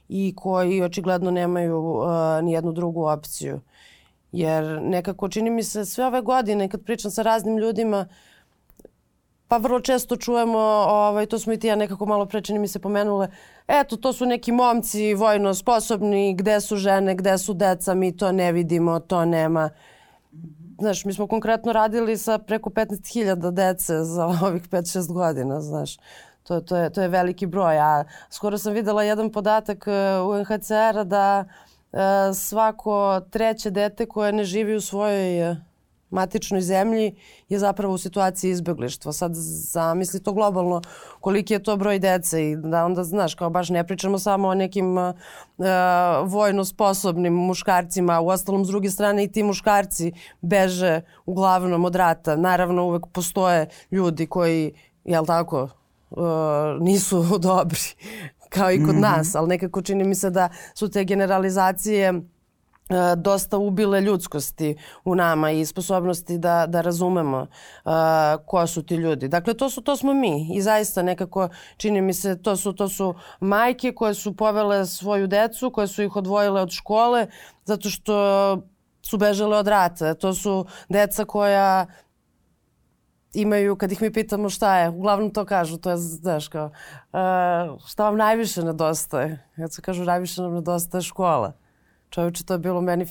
i 0.08 0.34
koji 0.36 0.82
očigledno 0.82 1.30
nemaju 1.30 1.80
uh, 1.80 2.08
ni 2.42 2.52
jednu 2.52 2.72
drugu 2.72 3.06
opciju. 3.06 3.60
Jer 4.38 4.82
nekako 4.82 5.28
čini 5.28 5.50
mi 5.50 5.62
se 5.62 5.84
sve 5.84 6.06
ove 6.06 6.20
godine 6.20 6.68
kad 6.68 6.84
pričam 6.84 7.10
sa 7.10 7.22
raznim 7.22 7.58
ljudima 7.58 8.06
pa 9.48 9.56
vrlo 9.56 9.80
često 9.80 10.16
čujemo, 10.16 10.58
ovaj, 10.88 11.26
to 11.26 11.38
smo 11.38 11.52
i 11.52 11.58
ti 11.58 11.66
ja 11.66 11.76
nekako 11.76 12.06
malo 12.06 12.26
pre 12.26 12.40
čini 12.40 12.58
mi 12.58 12.68
se 12.68 12.78
pomenule, 12.78 13.28
eto 13.68 13.96
to 13.96 14.12
su 14.12 14.26
neki 14.26 14.52
momci 14.52 15.14
vojno 15.14 15.54
sposobni, 15.54 16.34
gde 16.34 16.60
su 16.60 16.76
žene, 16.76 17.14
gde 17.14 17.38
su 17.38 17.54
deca, 17.54 17.94
mi 17.94 18.16
to 18.16 18.32
ne 18.32 18.52
vidimo, 18.52 19.00
to 19.00 19.24
nema. 19.24 19.70
Znaš, 20.80 21.04
mi 21.04 21.12
smo 21.12 21.26
konkretno 21.26 21.72
radili 21.72 22.16
sa 22.16 22.38
preko 22.38 22.70
15.000 22.70 23.50
dece 23.50 24.04
za 24.04 24.26
ovih 24.46 24.62
5-6 24.62 25.12
godina, 25.12 25.60
znaš. 25.60 25.96
To, 26.42 26.60
to, 26.60 26.76
je, 26.76 26.90
to 26.90 27.02
je 27.02 27.08
veliki 27.08 27.46
broj. 27.46 27.78
A 27.78 28.04
skoro 28.30 28.58
sam 28.58 28.72
videla 28.72 29.02
jedan 29.02 29.32
podatak 29.32 29.84
eh, 29.86 30.20
u 30.20 30.38
NHCR-a 30.38 31.04
da 31.04 31.44
E, 31.44 31.67
svako 32.34 33.20
treće 33.30 33.70
dete 33.70 34.06
koje 34.06 34.32
ne 34.32 34.44
živi 34.44 34.76
u 34.76 34.80
svojoj 34.80 35.50
e, 35.50 35.56
matičnoj 36.10 36.60
zemlji 36.60 37.14
je 37.48 37.58
zapravo 37.58 37.94
u 37.94 37.98
situaciji 37.98 38.50
izbeglištva. 38.50 39.12
Sad 39.12 39.32
zamisli 39.34 40.22
to 40.22 40.32
globalno 40.32 40.82
koliki 41.20 41.54
je 41.54 41.62
to 41.62 41.76
broj 41.76 41.98
dece 41.98 42.50
i 42.50 42.56
da 42.56 42.84
onda 42.84 43.04
znaš 43.04 43.34
kao 43.34 43.50
baš 43.50 43.68
ne 43.68 43.86
pričamo 43.86 44.18
samo 44.18 44.48
o 44.48 44.54
nekim 44.54 44.98
uh, 44.98 45.14
vojno 46.24 46.64
sposobnim 46.64 47.32
muškarcima, 47.32 48.20
u 48.20 48.28
ostalom 48.28 48.64
s 48.64 48.68
druge 48.68 48.90
strane 48.90 49.24
i 49.24 49.32
ti 49.32 49.42
muškarci 49.42 50.12
beže 50.40 51.00
uglavnom 51.26 51.84
od 51.84 51.96
rata. 51.96 52.36
Naravno 52.36 52.84
uvek 52.84 53.06
postoje 53.12 53.68
ljudi 53.90 54.26
koji, 54.26 54.72
jel 55.04 55.26
tako, 55.26 55.68
uh, 56.10 56.18
nisu 56.80 57.24
dobri 57.38 57.80
kao 58.48 58.72
i 58.72 58.78
kod 58.78 58.94
mm 58.94 58.98
-hmm. 58.98 59.16
nas, 59.16 59.34
ali 59.34 59.48
nekako 59.48 59.82
čini 59.82 60.04
mi 60.04 60.14
se 60.14 60.30
da 60.30 60.48
su 60.74 60.90
te 60.90 61.04
generalizacije 61.04 62.08
e, 62.08 62.20
dosta 63.16 63.58
ubile 63.58 64.00
ljudskosti 64.00 64.76
u 65.04 65.14
nama 65.14 65.50
i 65.50 65.66
sposobnosti 65.66 66.38
da, 66.38 66.66
da 66.66 66.80
razumemo 66.80 67.46
uh, 67.84 67.92
ko 68.46 68.66
su 68.66 68.82
ti 68.82 68.94
ljudi. 68.94 69.28
Dakle, 69.28 69.54
to, 69.54 69.70
su, 69.70 69.80
to 69.80 69.96
smo 69.96 70.14
mi 70.14 70.54
i 70.54 70.62
zaista 70.62 71.02
nekako 71.02 71.48
čini 71.76 72.00
mi 72.00 72.12
se 72.12 72.42
to 72.42 72.56
su, 72.56 72.72
to 72.72 72.88
su 72.88 73.14
majke 73.40 73.92
koje 73.92 74.14
su 74.14 74.36
povele 74.36 74.86
svoju 74.86 75.26
decu, 75.26 75.70
koje 75.70 75.86
su 75.86 76.02
ih 76.02 76.16
odvojile 76.16 76.60
od 76.60 76.70
škole 76.70 77.26
zato 77.64 77.90
što 77.90 78.14
su 79.02 79.18
bežale 79.18 79.56
od 79.56 79.68
rata. 79.68 80.14
To 80.14 80.34
su 80.34 80.66
deca 80.88 81.24
koja 81.24 81.86
imaju, 83.34 83.76
kad 83.76 83.92
ih 83.92 84.02
mi 84.02 84.12
pitamo 84.12 84.50
šta 84.50 84.78
je, 84.78 84.88
uglavnom 84.88 85.30
to 85.30 85.44
kažu, 85.44 85.78
to 85.78 85.90
je, 85.90 85.96
znaš, 85.96 86.48
kao, 86.48 86.66
uh, 86.66 87.80
šta 87.86 88.04
vam 88.04 88.16
najviše 88.16 88.62
nedostaje? 88.62 89.48
Kad 89.56 89.72
se 89.72 89.82
kažu 89.82 90.04
najviše 90.04 90.42
nam 90.42 90.54
nedostaje 90.54 91.02
škola. 91.02 91.52
Čovječe, 92.10 92.44
to 92.44 92.52
je 92.52 92.58
bilo 92.58 92.80
meni 92.80 93.06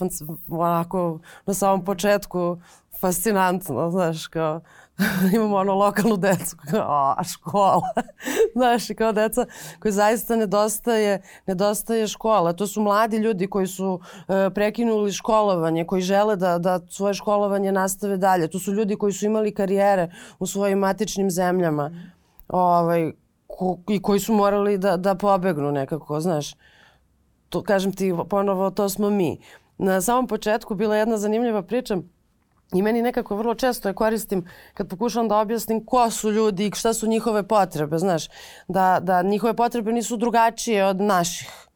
onako 0.49 1.19
na 1.45 1.53
samom 1.53 1.85
početku 1.85 2.57
fascinantno, 3.01 3.91
znaš, 3.91 4.27
kao, 4.27 4.61
imamo 5.35 5.55
ono 5.55 5.75
lokalnu 5.75 6.17
decu, 6.17 6.57
kao, 6.71 7.15
a 7.17 7.23
škola, 7.23 7.81
znaš, 8.55 8.87
kao 8.97 9.11
deca 9.11 9.45
koji 9.79 9.91
zaista 9.91 10.35
nedostaje, 10.35 11.21
nedostaje 11.47 12.07
škola. 12.07 12.53
To 12.53 12.67
su 12.67 12.81
mladi 12.81 13.17
ljudi 13.17 13.47
koji 13.47 13.67
su 13.67 13.99
e, 14.27 14.49
prekinuli 14.53 15.11
školovanje, 15.11 15.85
koji 15.85 16.01
žele 16.01 16.35
da, 16.35 16.57
da 16.57 16.79
svoje 16.89 17.13
školovanje 17.13 17.71
nastave 17.71 18.17
dalje. 18.17 18.47
To 18.47 18.59
su 18.59 18.73
ljudi 18.73 18.95
koji 18.95 19.13
su 19.13 19.25
imali 19.25 19.53
karijere 19.53 20.11
u 20.39 20.45
svojim 20.45 20.79
matičnim 20.79 21.31
zemljama 21.31 21.91
ovaj, 22.47 23.11
ko, 23.47 23.77
i 23.89 24.01
koji 24.01 24.19
su 24.19 24.33
morali 24.33 24.77
da, 24.77 24.97
da 24.97 25.15
pobegnu 25.15 25.71
nekako, 25.71 26.19
znaš. 26.19 26.55
To, 27.49 27.63
kažem 27.63 27.93
ti, 27.93 28.13
ponovo, 28.29 28.69
to 28.69 28.89
smo 28.89 29.09
mi. 29.09 29.39
Na 29.77 30.01
samom 30.01 30.27
početku 30.27 30.75
bila 30.75 30.95
jedna 30.95 31.17
zanimljiva 31.17 31.61
priča 31.61 31.97
I 32.73 32.81
meni 32.81 33.01
nekako 33.01 33.35
vrlo 33.35 33.55
često 33.55 33.89
je 33.89 33.93
koristim 33.93 34.45
kad 34.73 34.89
pokušam 34.89 35.27
da 35.27 35.37
objasnim 35.37 35.85
ko 35.85 36.11
su 36.11 36.31
ljudi 36.31 36.67
i 36.67 36.71
šta 36.75 36.93
su 36.93 37.07
njihove 37.07 37.43
potrebe, 37.43 37.97
znaš, 37.97 38.27
da, 38.67 38.99
da 39.01 39.21
njihove 39.21 39.53
potrebe 39.53 39.91
nisu 39.91 40.17
drugačije 40.17 40.85
od 40.85 41.01
naših. 41.01 41.67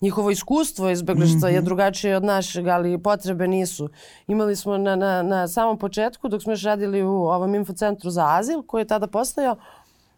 Njihovo 0.00 0.30
iskustvo 0.30 0.90
izbeglištva 0.90 1.38
mm 1.38 1.50
-hmm. 1.50 1.54
je 1.54 1.58
mhm. 1.58 1.64
drugačije 1.64 2.16
od 2.16 2.24
našeg, 2.24 2.66
ali 2.66 3.02
potrebe 3.02 3.48
nisu. 3.48 3.88
Imali 4.26 4.56
smo 4.56 4.78
na, 4.78 4.96
na, 4.96 5.22
na 5.22 5.48
samom 5.48 5.78
početku, 5.78 6.28
dok 6.28 6.42
smo 6.42 6.52
još 6.52 6.62
radili 6.62 7.02
u 7.02 7.12
ovom 7.12 7.54
infocentru 7.54 8.10
za 8.10 8.26
azil, 8.28 8.62
koji 8.62 8.80
je 8.82 8.86
tada 8.86 9.06
postojao, 9.06 9.56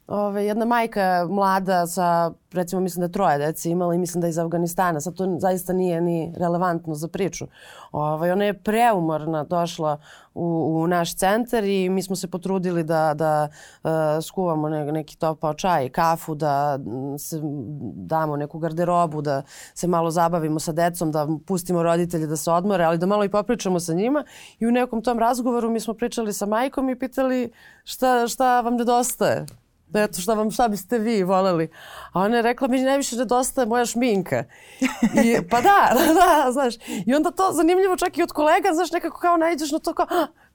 ove, 0.07 0.47
jedna 0.47 0.65
majka 0.65 1.27
mlada 1.31 1.87
sa, 1.87 2.33
recimo 2.53 2.81
mislim 2.81 3.01
da 3.01 3.05
je 3.05 3.13
troje 3.13 3.39
dece 3.39 3.71
imala 3.71 3.95
i 3.95 3.99
mislim 3.99 4.21
da 4.21 4.27
je 4.27 4.31
iz 4.31 4.39
Afganistana. 4.39 5.01
Sad 5.01 5.15
to 5.15 5.37
zaista 5.39 5.73
nije 5.73 6.01
ni 6.01 6.35
relevantno 6.37 6.95
za 6.95 7.09
priču. 7.09 7.47
Ove, 7.93 8.33
ona 8.33 8.45
je 8.45 8.63
preumorna 8.63 9.45
došla 9.45 9.99
u, 10.35 10.45
u 10.75 10.87
naš 10.87 11.17
centar 11.17 11.65
i 11.65 11.89
mi 11.89 12.03
smo 12.03 12.17
se 12.17 12.31
potrudili 12.31 12.85
da, 12.85 13.15
da 13.15 13.49
uh, 13.85 13.91
skuvamo 14.23 14.69
ne, 14.69 14.93
neki 14.93 15.17
topao 15.17 15.55
čaj, 15.55 15.89
kafu, 15.89 16.35
da 16.35 16.79
se 17.19 17.41
damo 17.95 18.37
neku 18.37 18.59
garderobu, 18.59 19.23
da 19.23 19.43
se 19.75 19.87
malo 19.87 20.11
zabavimo 20.11 20.61
sa 20.61 20.73
decom, 20.73 21.13
da 21.13 21.29
pustimo 21.47 21.83
roditelje 21.83 22.27
da 22.27 22.37
se 22.37 22.51
odmore, 22.51 22.85
ali 22.85 22.99
da 22.99 23.07
malo 23.07 23.25
i 23.25 23.31
popričamo 23.31 23.81
sa 23.81 23.95
njima. 23.95 24.25
I 24.59 24.67
u 24.67 24.73
nekom 24.73 25.03
tom 25.03 25.19
razgovoru 25.19 25.71
mi 25.71 25.81
smo 25.81 25.95
pričali 25.95 26.33
sa 26.33 26.47
majkom 26.47 26.91
i 26.91 26.99
pitali 26.99 27.53
šta, 27.85 28.29
šta 28.29 28.61
vam 28.61 28.77
nedostaje 28.77 29.47
eto 29.95 30.21
šta 30.21 30.35
vam, 30.35 30.51
šta 30.51 30.69
biste 30.69 30.99
vi 30.99 31.23
voleli. 31.23 31.71
A 32.13 32.21
ona 32.21 32.37
je 32.37 32.43
rekla, 32.43 32.69
mi 32.69 32.83
najviše 32.83 33.17
nedostaje 33.17 33.67
moja 33.67 33.87
šminka. 33.87 34.45
I, 35.25 35.49
pa 35.51 35.61
da, 35.61 35.93
da, 35.97 36.15
da, 36.15 36.53
znaš. 36.53 36.75
I 37.07 37.15
onda 37.15 37.31
to 37.31 37.53
zanimljivo 37.53 37.97
čak 37.97 38.19
i 38.19 38.23
od 38.23 38.33
kolega, 38.33 38.69
znaš, 38.75 38.93
nekako 38.93 39.19
kao 39.19 39.37
najđeš 39.37 39.73
na 39.73 39.79
to 39.79 39.95
kao, 39.95 40.07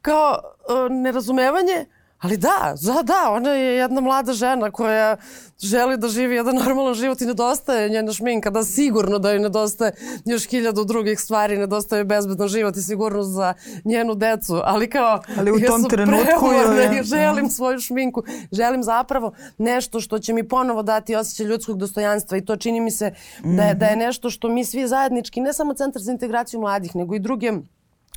kao 0.02 0.40
uh, 0.70 0.92
nerazumevanje 0.92 1.86
Ali 2.20 2.38
da, 2.38 2.76
da, 2.82 3.04
da, 3.04 3.32
ona 3.32 3.50
je 3.50 3.76
jedna 3.76 4.02
mlada 4.02 4.34
žena 4.34 4.72
koja 4.72 5.18
želi 5.60 5.98
da 5.98 6.08
živi 6.08 6.36
jedan 6.36 6.56
normalan 6.56 6.94
život 6.94 7.22
i 7.22 7.26
nedostaje 7.26 7.90
njena 7.90 8.14
šminka, 8.14 8.50
da 8.50 8.64
sigurno 8.64 9.20
da 9.20 9.32
joj 9.32 9.40
nedostaje 9.40 9.92
još 10.26 10.48
hiljadu 10.48 10.84
drugih 10.84 11.20
stvari, 11.20 11.58
nedostaje 11.58 12.04
bezbedan 12.04 12.48
život 12.48 12.78
i 12.78 12.82
sigurnost 12.82 13.30
za 13.30 13.54
njenu 13.86 14.16
decu, 14.16 14.62
ali 14.64 14.90
kao 14.90 15.22
ali 15.38 15.52
u 15.52 15.60
tom 15.68 15.84
trenutku 15.90 16.46
je... 16.94 17.04
želim 17.04 17.50
svoju 17.50 17.80
šminku, 17.80 18.24
želim 18.52 18.84
zapravo 18.84 19.34
nešto 19.58 20.00
što 20.00 20.20
će 20.20 20.34
mi 20.34 20.48
ponovo 20.48 20.84
dati 20.84 21.16
osjećaj 21.16 21.46
ljudskog 21.46 21.78
dostojanstva 21.78 22.38
i 22.38 22.46
to 22.46 22.56
čini 22.56 22.82
mi 22.82 22.92
se 22.92 23.14
da 23.44 23.64
je, 23.64 23.74
da 23.74 23.86
je 23.86 23.96
nešto 23.96 24.30
što 24.30 24.50
mi 24.50 24.66
svi 24.66 24.88
zajednički, 24.88 25.42
ne 25.42 25.54
samo 25.54 25.74
Centar 25.74 26.02
za 26.02 26.12
integraciju 26.12 26.60
mladih, 26.60 26.96
nego 26.96 27.16
i 27.16 27.20
druge 27.20 27.52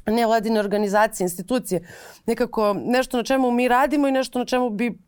nevladine 0.06 0.60
organizacije, 0.60 1.24
institucije, 1.24 1.86
nekako 2.26 2.74
nešto 2.74 3.16
na 3.16 3.22
čemu 3.22 3.50
mi 3.50 3.68
radimo 3.68 4.08
i 4.08 4.12
nešto 4.12 4.38
na 4.38 4.44
čemu 4.44 4.70
bi 4.70 4.98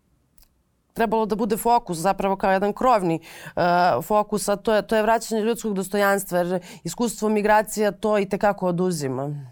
trebalo 0.92 1.26
da 1.26 1.36
bude 1.36 1.56
fokus, 1.56 1.98
zapravo 1.98 2.36
kao 2.36 2.52
jedan 2.52 2.72
krovni 2.72 3.20
uh, 3.56 4.04
fokus, 4.04 4.48
a 4.48 4.56
to 4.56 4.74
je, 4.74 4.86
to 4.86 4.96
je 4.96 5.02
vraćanje 5.02 5.42
ljudskog 5.42 5.74
dostojanstva, 5.74 6.38
jer 6.38 6.62
iskustvo 6.84 7.28
migracija 7.28 7.90
to 7.90 8.18
i 8.18 8.28
tekako 8.28 8.66
oduzima. 8.66 9.46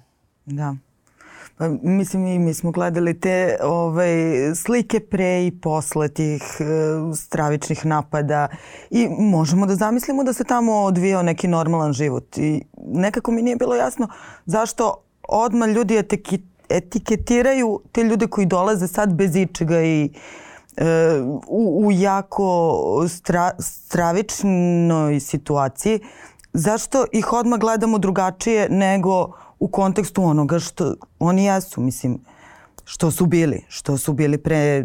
Da. 0.47 0.75
Pa, 1.61 1.69
mislim, 1.83 2.27
i 2.27 2.39
mi 2.39 2.55
smo 2.55 2.71
gledali 2.71 3.21
te 3.21 3.57
ovaj, 3.63 4.11
slike 4.55 5.01
pre 5.01 5.47
i 5.47 5.61
posle 5.61 6.09
tih 6.09 6.43
e, 6.61 6.65
stravičnih 7.17 7.87
napada 7.87 8.49
i 8.91 9.09
možemo 9.09 9.67
da 9.67 9.75
zamislimo 9.75 10.25
da 10.25 10.33
se 10.33 10.45
tamo 10.45 10.73
odvijao 10.73 11.23
neki 11.23 11.49
normalan 11.49 11.93
život. 11.93 12.39
I 12.39 12.63
nekako 12.87 13.31
mi 13.31 13.43
nije 13.43 13.57
bilo 13.57 13.75
jasno 13.75 14.09
zašto 14.47 15.10
odmah 15.31 15.69
ljudi 15.69 16.03
etiketiraju 16.69 17.81
te 17.93 18.03
ljude 18.03 18.27
koji 18.27 18.47
dolaze 18.47 18.89
sad 18.89 19.15
bez 19.15 19.37
ičega 19.37 19.83
i 19.83 20.11
e, 20.77 20.87
u, 21.47 21.87
u 21.87 21.93
jako 21.93 23.07
stra, 23.09 23.51
stravičnoj 23.59 25.21
situaciji. 25.21 26.01
Zašto 26.53 27.05
ih 27.13 27.33
odmah 27.33 27.59
gledamo 27.59 27.99
drugačije 27.99 28.69
nego 28.69 29.33
u 29.59 29.69
kontekstu 29.69 30.25
onoga 30.25 30.59
što 30.59 30.95
oni 31.19 31.45
jesu, 31.45 31.81
mislim, 31.81 32.19
što 32.85 33.11
su 33.11 33.27
bili, 33.27 33.65
što 33.69 33.99
su 33.99 34.13
bili 34.13 34.39
pre 34.39 34.85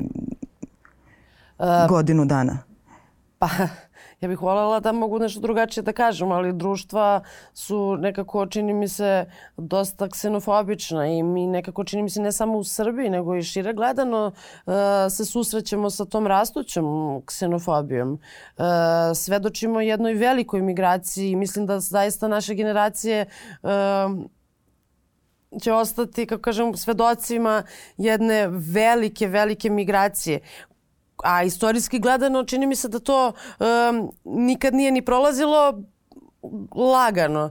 uh, 1.59 1.65
godinu 1.89 2.25
dana? 2.25 2.57
Pa, 3.39 3.49
ja 4.21 4.29
bih 4.29 4.41
voljela 4.41 4.79
da 4.79 4.91
mogu 4.91 5.19
nešto 5.19 5.39
drugačije 5.39 5.83
da 5.83 5.93
kažem, 5.93 6.31
ali 6.31 6.53
društva 6.53 7.21
su 7.53 7.97
nekako, 7.97 8.45
čini 8.45 8.73
mi 8.73 8.87
se, 8.87 9.25
dosta 9.57 10.09
ksenofobična 10.09 11.07
i 11.07 11.23
mi 11.23 11.47
nekako, 11.47 11.83
čini 11.83 12.03
mi 12.03 12.09
se, 12.09 12.21
ne 12.21 12.31
samo 12.31 12.57
u 12.57 12.63
Srbiji, 12.63 13.09
nego 13.09 13.35
i 13.35 13.43
šire 13.43 13.73
gledano 13.73 14.31
uh, 14.65 14.73
se 15.09 15.25
susrećemo 15.25 15.89
sa 15.89 16.05
tom 16.05 16.27
rastućom 16.27 17.21
ksenofobijom. 17.25 18.11
Uh, 18.13 18.65
svedočimo 19.15 19.81
jednoj 19.81 20.13
velikoj 20.13 20.61
migraciji 20.61 21.35
mislim 21.35 21.65
da 21.65 21.79
zaista 21.79 22.27
naše 22.27 22.53
generacije 22.55 23.25
uh, 23.63 23.69
će 25.61 25.73
ostati, 25.73 26.25
kako 26.25 26.41
kažem, 26.41 26.75
svedocima 26.75 27.63
jedne 27.97 28.47
velike, 28.51 29.27
velike 29.27 29.69
migracije 29.69 30.39
a 31.23 31.43
istorijski 31.43 31.99
gledano 31.99 32.43
čini 32.43 32.67
mi 32.67 32.75
se 32.75 32.87
da 32.87 32.99
to 32.99 33.27
um, 33.59 34.11
nikad 34.23 34.73
nije 34.73 34.91
ni 34.91 35.01
prolazilo 35.01 35.81
lagano 36.75 37.49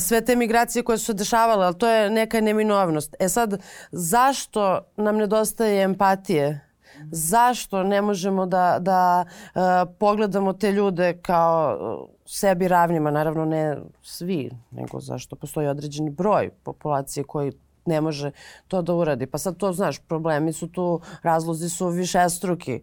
sve 0.00 0.24
te 0.24 0.36
migracije 0.36 0.82
koje 0.82 0.98
su 0.98 1.04
se 1.04 1.14
dešavale, 1.14 1.66
ali 1.66 1.78
to 1.78 1.88
je 1.88 2.10
neka 2.10 2.40
neminovnost. 2.40 3.14
E 3.18 3.28
sad, 3.28 3.62
zašto 3.92 4.80
nam 4.96 5.16
nedostaje 5.16 5.82
empatije? 5.82 6.68
Zašto 7.10 7.82
ne 7.82 8.02
možemo 8.02 8.46
da, 8.46 8.76
da 8.80 9.24
uh, 9.24 9.62
pogledamo 9.98 10.52
te 10.52 10.72
ljude 10.72 11.18
kao 11.22 12.08
sebi 12.26 12.68
ravnima? 12.68 13.10
Naravno 13.10 13.44
ne 13.44 13.76
svi, 14.02 14.50
nego 14.70 15.00
zašto 15.00 15.36
postoji 15.36 15.68
određeni 15.68 16.10
broj 16.10 16.50
populacije 16.62 17.24
koji 17.24 17.52
ne 17.86 18.00
može 18.00 18.30
to 18.68 18.82
da 18.82 18.94
uradi. 18.94 19.26
Pa 19.26 19.38
sad 19.38 19.56
to, 19.56 19.72
znaš, 19.72 19.98
problemi 19.98 20.52
su 20.52 20.68
tu, 20.68 21.00
razlozi 21.22 21.68
su 21.68 21.88
višestruki. 21.88 22.82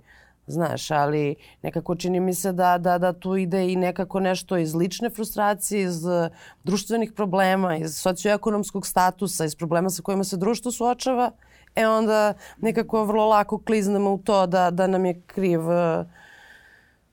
Znaš, 0.50 0.92
ali 0.92 1.36
nekako 1.62 1.96
čini 1.96 2.20
mi 2.20 2.34
se 2.34 2.52
da, 2.52 2.78
da, 2.78 2.98
da 2.98 3.14
tu 3.14 3.36
ide 3.38 3.72
i 3.72 3.76
nekako 3.76 4.20
nešto 4.20 4.58
iz 4.58 4.76
lične 4.76 5.10
frustracije, 5.10 5.82
iz 5.84 6.06
uh, 6.06 6.28
društvenih 6.64 7.12
problema, 7.12 7.76
iz 7.78 7.98
socioekonomskog 7.98 8.88
statusa, 8.88 9.46
iz 9.46 9.56
problema 9.56 9.90
sa 9.90 10.02
kojima 10.02 10.24
se 10.24 10.38
društvo 10.38 10.72
suočava. 10.72 11.32
E 11.76 11.88
onda 11.88 12.34
nekako 12.58 13.04
vrlo 13.06 13.28
lako 13.28 13.58
kliznemo 13.58 14.14
u 14.14 14.18
to 14.18 14.48
da, 14.48 14.72
da 14.72 14.88
nam 14.88 15.06
je 15.06 15.22
kriv 15.22 15.70
uh, 15.70 16.06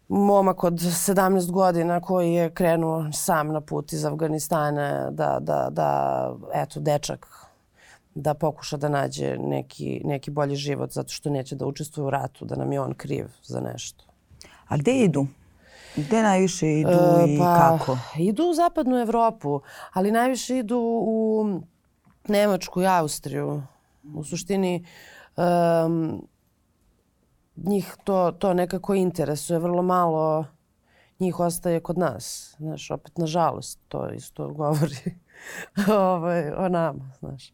momak 0.08 0.64
od 0.64 0.74
17 0.74 1.50
godina 1.50 2.00
koji 2.00 2.32
je 2.32 2.50
krenuo 2.50 3.12
sam 3.12 3.52
na 3.52 3.60
put 3.60 3.92
iz 3.92 4.04
Afganistana 4.04 5.10
da, 5.10 5.38
da, 5.40 5.68
da 5.70 6.32
eto, 6.54 6.80
dečak 6.80 7.45
da 8.16 8.34
pokuša 8.34 8.76
da 8.76 8.88
nađe 8.88 9.36
neki, 9.38 10.00
neki 10.04 10.30
bolji 10.30 10.56
život 10.56 10.90
zato 10.90 11.08
što 11.08 11.30
neće 11.30 11.56
da 11.56 11.66
učestvuje 11.66 12.06
u 12.06 12.10
ratu, 12.10 12.44
da 12.44 12.56
nam 12.56 12.72
je 12.72 12.80
on 12.80 12.94
kriv 12.94 13.26
za 13.42 13.60
nešto. 13.60 14.04
A 14.68 14.76
gde 14.76 14.92
idu? 14.92 15.26
Gde 15.96 16.22
najviše 16.22 16.72
idu 16.80 16.90
e, 16.90 17.24
i 17.28 17.38
pa, 17.38 17.56
kako? 17.56 17.98
Idu 18.18 18.44
u 18.44 18.54
zapadnu 18.54 18.96
Evropu, 18.96 19.60
ali 19.92 20.10
najviše 20.10 20.58
idu 20.58 20.78
u 21.06 21.46
Nemačku 22.28 22.82
i 22.82 22.86
Austriju. 22.86 23.62
U 24.14 24.24
suštini 24.24 24.84
um, 25.36 26.26
njih 27.56 27.96
to, 28.04 28.32
to 28.38 28.54
nekako 28.54 28.94
interesuje. 28.94 29.58
Vrlo 29.58 29.82
malo 29.82 30.44
njih 31.18 31.40
ostaje 31.40 31.80
kod 31.80 31.98
nas. 31.98 32.56
Znaš, 32.58 32.90
opet 32.90 33.18
nažalost 33.18 33.80
to 33.88 34.10
isto 34.10 34.48
govori 34.48 34.96
ovaj, 36.12 36.50
o 36.52 36.68
nama, 36.68 37.10
znaš. 37.18 37.52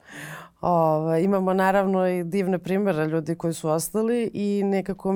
Ovaj, 0.61 1.23
imamo 1.23 1.55
naravno 1.55 2.09
i 2.09 2.25
divne 2.25 2.59
primere 2.59 3.07
ljudi 3.07 3.35
koji 3.35 3.55
su 3.55 3.69
ostali 3.69 4.31
i 4.35 4.63
nekako 4.65 5.15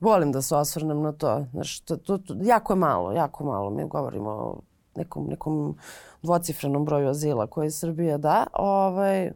volim 0.00 0.32
da 0.32 0.42
se 0.42 0.56
osvrnem 0.56 1.02
na 1.02 1.12
to. 1.12 1.46
Znaš, 1.52 1.80
to, 1.80 1.96
to, 1.96 2.18
to, 2.18 2.34
jako 2.42 2.72
je 2.72 2.76
malo, 2.76 3.12
jako 3.12 3.44
malo. 3.44 3.70
Mi 3.70 3.88
govorimo 3.88 4.30
o 4.30 4.60
nekom, 4.96 5.26
nekom 5.26 5.76
dvocifrenom 6.22 6.84
broju 6.84 7.08
azila 7.08 7.46
koje 7.46 7.70
Srbija 7.70 8.18
da. 8.18 8.46
Ovaj, 8.52 9.30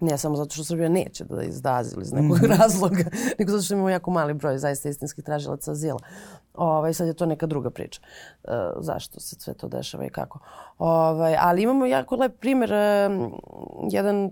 Ne 0.00 0.18
samo 0.18 0.36
zato 0.36 0.54
što 0.54 0.64
Srbija 0.64 0.88
neće 0.88 1.24
da 1.24 1.42
izda 1.42 1.74
azil 1.74 2.02
iz 2.02 2.12
nekog 2.12 2.38
mm 2.38 2.40
-hmm. 2.40 2.58
razloga, 2.58 3.04
nego 3.38 3.50
zato 3.52 3.62
što 3.62 3.74
imamo 3.74 3.90
jako 3.90 4.10
mali 4.10 4.34
broj 4.34 4.58
zaista 4.58 4.88
istinskih 4.88 5.24
tražilaca 5.24 5.70
azila. 5.72 5.98
Ovaj, 6.54 6.94
sad 6.94 7.06
je 7.06 7.14
to 7.14 7.26
neka 7.26 7.46
druga 7.46 7.70
priča. 7.70 8.00
E, 8.44 8.48
zašto 8.80 9.20
se 9.20 9.36
sve 9.40 9.54
to 9.54 9.68
dešava 9.68 10.06
i 10.06 10.10
kako. 10.10 10.38
Ovaj, 10.78 11.36
ali 11.40 11.62
imamo 11.62 11.86
jako 11.86 12.16
lep 12.16 12.40
primer. 12.40 12.72
E, 12.72 13.10
jedan 13.90 14.30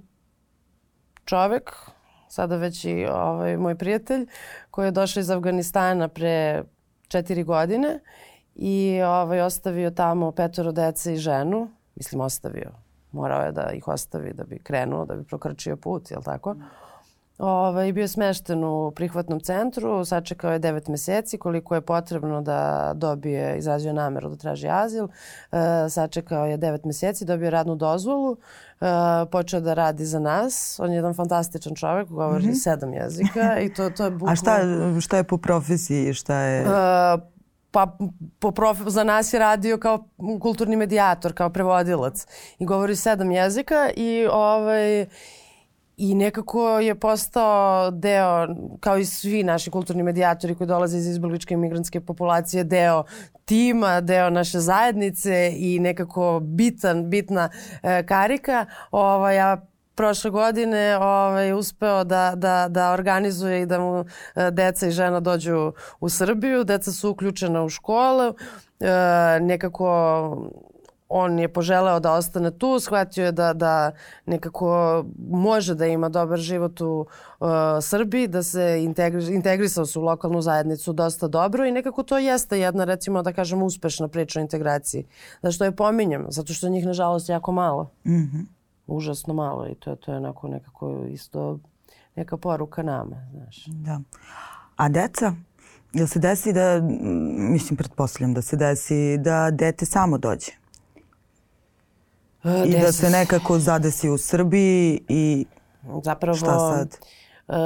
čovek, 1.24 1.72
sada 2.28 2.56
već 2.56 2.84
i 2.84 3.06
ovaj, 3.06 3.56
moj 3.56 3.74
prijatelj, 3.74 4.26
koji 4.70 4.86
je 4.86 4.90
došao 4.90 5.20
iz 5.20 5.30
Afganistana 5.30 6.08
pre 6.08 6.64
četiri 7.08 7.44
godine 7.44 8.00
i 8.54 9.00
ovaj, 9.02 9.40
ostavio 9.40 9.90
tamo 9.90 10.32
petoro 10.32 10.72
dece 10.72 11.14
i 11.14 11.16
ženu. 11.16 11.70
Mislim, 11.94 12.20
ostavio 12.20 12.87
morao 13.12 13.42
je 13.42 13.52
da 13.52 13.70
ih 13.72 13.88
ostavi 13.88 14.32
da 14.32 14.44
bi 14.44 14.58
krenuo, 14.58 15.04
da 15.04 15.16
bi 15.16 15.24
prokrčio 15.24 15.76
put, 15.76 16.10
jel 16.10 16.22
tako? 16.22 16.56
Ovaj, 17.38 17.92
bio 17.92 18.02
je 18.02 18.08
smešten 18.08 18.64
u 18.64 18.90
prihvatnom 18.90 19.40
centru, 19.40 20.04
sačekao 20.04 20.52
je 20.52 20.60
9 20.60 20.90
meseci 20.90 21.38
koliko 21.38 21.74
je 21.74 21.80
potrebno 21.80 22.40
da 22.42 22.92
dobije, 22.96 23.58
izrazio 23.58 23.92
nameru 23.92 24.28
da 24.28 24.36
traži 24.36 24.68
azil, 24.68 25.08
e, 25.52 25.88
sačekao 25.88 26.46
je 26.46 26.58
9 26.58 26.86
meseci, 26.86 27.24
dobio 27.24 27.50
radnu 27.50 27.76
dozvolu, 27.76 28.36
e, 28.80 28.86
počeo 29.32 29.60
da 29.60 29.74
radi 29.74 30.04
za 30.04 30.18
nas. 30.18 30.80
On 30.82 30.90
je 30.90 30.96
jedan 30.96 31.14
fantastičan 31.14 31.74
čovek, 31.74 32.08
govori 32.08 32.46
mm 32.46 32.50
-hmm. 32.50 32.62
sedam 32.62 32.92
jezika 32.92 33.60
i 33.60 33.74
to, 33.74 33.90
to 33.90 34.04
je 34.04 34.10
bukvalno... 34.10 34.32
A 34.32 34.36
šta, 34.36 34.58
šta 35.00 35.16
je 35.16 35.24
po 35.24 35.38
profesiji? 35.38 36.14
Šta 36.14 36.38
je... 36.38 36.62
E, 36.62 37.37
pa 37.70 37.98
po 38.38 38.50
profi, 38.50 38.82
za 38.86 39.04
nas 39.04 39.32
je 39.32 39.38
radio 39.38 39.78
kao 39.78 40.04
kulturni 40.40 40.76
medijator, 40.76 41.32
kao 41.32 41.50
prevodilac 41.50 42.26
i 42.58 42.66
govori 42.66 42.96
sedam 42.96 43.30
jezika 43.30 43.90
i 43.96 44.26
ovaj 44.32 45.06
I 45.98 46.14
nekako 46.14 46.78
je 46.78 46.94
postao 46.94 47.90
deo, 47.90 48.46
kao 48.80 48.98
i 48.98 49.04
svi 49.04 49.42
naši 49.42 49.70
kulturni 49.70 50.02
medijatori 50.02 50.54
koji 50.54 50.68
dolaze 50.68 50.98
iz 50.98 51.06
izbjegličke 51.06 51.54
imigrantske 51.54 52.00
populacije, 52.00 52.64
deo 52.64 53.04
tima, 53.44 54.00
deo 54.00 54.30
naše 54.30 54.60
zajednice 54.60 55.52
i 55.56 55.78
nekako 55.80 56.40
bitan, 56.42 57.10
bitna 57.10 57.48
e, 57.82 58.06
karika. 58.06 58.66
Ovaj, 58.90 59.36
ja 59.36 59.66
prošle 59.98 60.30
godine 60.30 60.96
ovaj, 60.96 61.52
uspeo 61.52 62.04
da, 62.04 62.32
da, 62.36 62.66
da 62.68 62.92
organizuje 62.92 63.62
i 63.62 63.66
da 63.66 63.80
mu 63.80 64.04
e, 64.34 64.50
deca 64.50 64.86
i 64.86 64.90
žena 64.90 65.20
dođu 65.20 65.72
u 66.00 66.08
Srbiju. 66.08 66.64
Deca 66.64 66.92
su 66.92 67.10
uključena 67.10 67.62
u 67.64 67.68
škole. 67.68 68.32
E, 68.80 69.40
nekako 69.40 69.88
on 71.08 71.38
je 71.38 71.48
poželeo 71.48 72.00
da 72.00 72.12
ostane 72.12 72.50
tu, 72.50 72.80
shvatio 72.80 73.24
je 73.24 73.32
da, 73.32 73.52
da 73.52 73.92
nekako 74.26 75.04
može 75.30 75.74
da 75.74 75.86
ima 75.86 76.08
dobar 76.08 76.38
život 76.38 76.80
u 76.80 77.06
uh, 77.40 77.48
Srbiji, 77.82 78.28
da 78.28 78.42
se 78.42 78.84
integri, 78.84 79.34
integrisao 79.34 79.86
se 79.86 79.98
u 79.98 80.02
lokalnu 80.02 80.42
zajednicu 80.42 80.92
dosta 80.92 81.28
dobro 81.28 81.64
i 81.64 81.72
nekako 81.72 82.02
to 82.02 82.18
jeste 82.18 82.60
jedna, 82.60 82.84
recimo 82.84 83.22
da 83.22 83.32
kažem, 83.32 83.62
uspešna 83.62 84.08
priča 84.08 84.40
o 84.40 84.42
integraciji. 84.42 85.06
Zašto 85.42 85.64
je 85.64 85.76
pominjem? 85.76 86.26
Zato 86.28 86.52
što 86.52 86.68
njih, 86.68 86.86
nažalost, 86.86 87.28
jako 87.28 87.52
malo. 87.52 87.90
Mm 88.04 88.12
-hmm. 88.12 88.57
Užasno 88.88 89.34
malo 89.34 89.66
i 89.66 89.74
to, 89.74 89.96
to 89.96 90.12
je 90.12 90.16
onako 90.16 90.48
nekako 90.48 91.04
isto 91.08 91.58
neka 92.16 92.36
poruka 92.36 92.82
nama, 92.82 93.16
znaš. 93.32 93.64
Da. 93.66 94.00
A 94.76 94.88
deca? 94.88 95.32
Jel 95.92 96.06
se 96.06 96.18
desi 96.18 96.52
da, 96.52 96.80
mislim, 97.50 97.76
pretpostavljam 97.76 98.34
da 98.34 98.42
se 98.42 98.56
desi 98.56 99.18
da 99.18 99.50
dete 99.50 99.86
samo 99.86 100.18
dođe? 100.18 100.52
I 102.66 102.80
da 102.80 102.92
se 102.92 103.10
nekako 103.10 103.58
zadesi 103.58 104.08
u 104.08 104.18
Srbiji 104.18 105.00
i 105.08 105.46
Zapravo, 106.04 106.36
šta 106.36 106.58
sad? 106.58 106.98
Uh, 107.48 107.56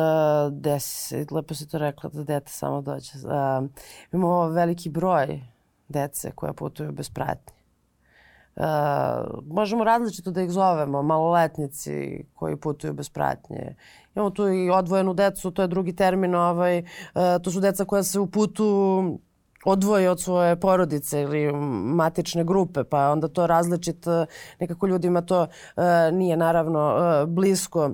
desi 0.53 1.07
se, 1.07 1.27
lepo 1.31 1.55
si 1.55 1.69
to 1.69 1.79
rekla 1.79 2.11
da 2.11 2.25
dete 2.25 2.53
samo 2.53 2.83
dođe. 2.83 3.13
Uh, 3.15 3.69
imamo 4.13 4.49
veliki 4.49 4.91
broj 4.91 5.41
dece 5.89 6.31
koja 6.31 6.53
putuju 6.53 6.93
bez 6.93 7.11
pratnje. 7.11 7.62
Uh, 8.57 8.65
možemo 9.47 9.85
različito 9.85 10.31
da 10.31 10.43
ih 10.43 10.51
zovemo, 10.51 11.03
maloletnici 11.03 12.25
koji 12.35 12.57
putuju 12.57 12.93
bez 12.93 13.09
pratnje. 13.09 13.75
Imamo 14.15 14.31
tu 14.31 14.49
i 14.49 14.71
odvojenu 14.71 15.15
decu, 15.15 15.51
to 15.51 15.63
je 15.63 15.69
drugi 15.69 15.97
termin, 15.97 16.35
ovaj, 16.35 16.79
uh, 16.79 17.23
to 17.43 17.51
su 17.51 17.61
deca 17.61 17.85
koja 17.85 18.03
se 18.03 18.21
u 18.21 18.27
putu 18.27 19.05
odvoje 19.65 20.11
od 20.11 20.21
svoje 20.21 20.57
porodice 20.57 21.21
ili 21.21 21.53
matične 21.95 22.45
grupe, 22.45 22.85
pa 22.85 23.11
onda 23.11 23.29
to 23.29 23.47
različit, 23.47 24.07
nekako 24.61 24.87
ljudima 24.87 25.23
to 25.23 25.43
uh, 25.43 25.83
nije 26.13 26.37
naravno 26.37 26.97
uh, 26.97 27.29
blisko 27.29 27.91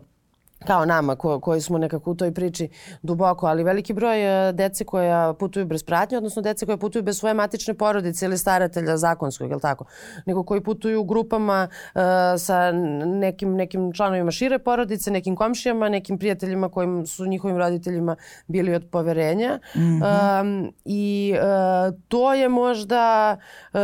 kao 0.66 0.84
nama 0.84 1.16
ko, 1.16 1.40
koji 1.40 1.60
smo 1.60 1.78
nekako 1.78 2.10
u 2.10 2.14
toj 2.14 2.34
priči 2.34 2.68
duboko, 3.02 3.46
ali 3.46 3.64
veliki 3.64 3.92
broj 3.92 4.48
e, 4.48 4.52
dece 4.52 4.84
koja 4.84 5.34
putuju 5.38 5.66
bez 5.66 5.82
pratnje, 5.82 6.16
odnosno 6.16 6.42
dece 6.42 6.66
koja 6.66 6.76
putuju 6.76 7.02
bez 7.02 7.18
svoje 7.18 7.34
matične 7.34 7.74
porodice 7.74 8.26
ili 8.26 8.38
staratelja 8.38 8.96
zakonskog, 8.96 9.50
je 9.50 9.58
tako? 9.58 9.84
Nego 10.26 10.42
koji 10.42 10.60
putuju 10.60 11.00
u 11.00 11.04
grupama 11.04 11.68
uh, 11.94 12.00
sa 12.38 12.72
nekim, 13.06 13.54
nekim 13.54 13.92
članovima 13.92 14.30
šire 14.30 14.58
porodice, 14.58 15.10
nekim 15.10 15.36
komšijama, 15.36 15.88
nekim 15.88 16.18
prijateljima 16.18 16.68
kojim 16.68 17.06
su 17.06 17.26
njihovim 17.26 17.56
roditeljima 17.56 18.16
bili 18.46 18.74
od 18.74 18.88
poverenja. 18.90 19.58
Mm 19.74 19.80
-hmm. 19.80 20.40
um, 20.40 20.72
I 20.84 21.34
uh, 21.36 22.00
to 22.08 22.34
je 22.34 22.48
možda 22.48 23.36
uh, 23.72 23.80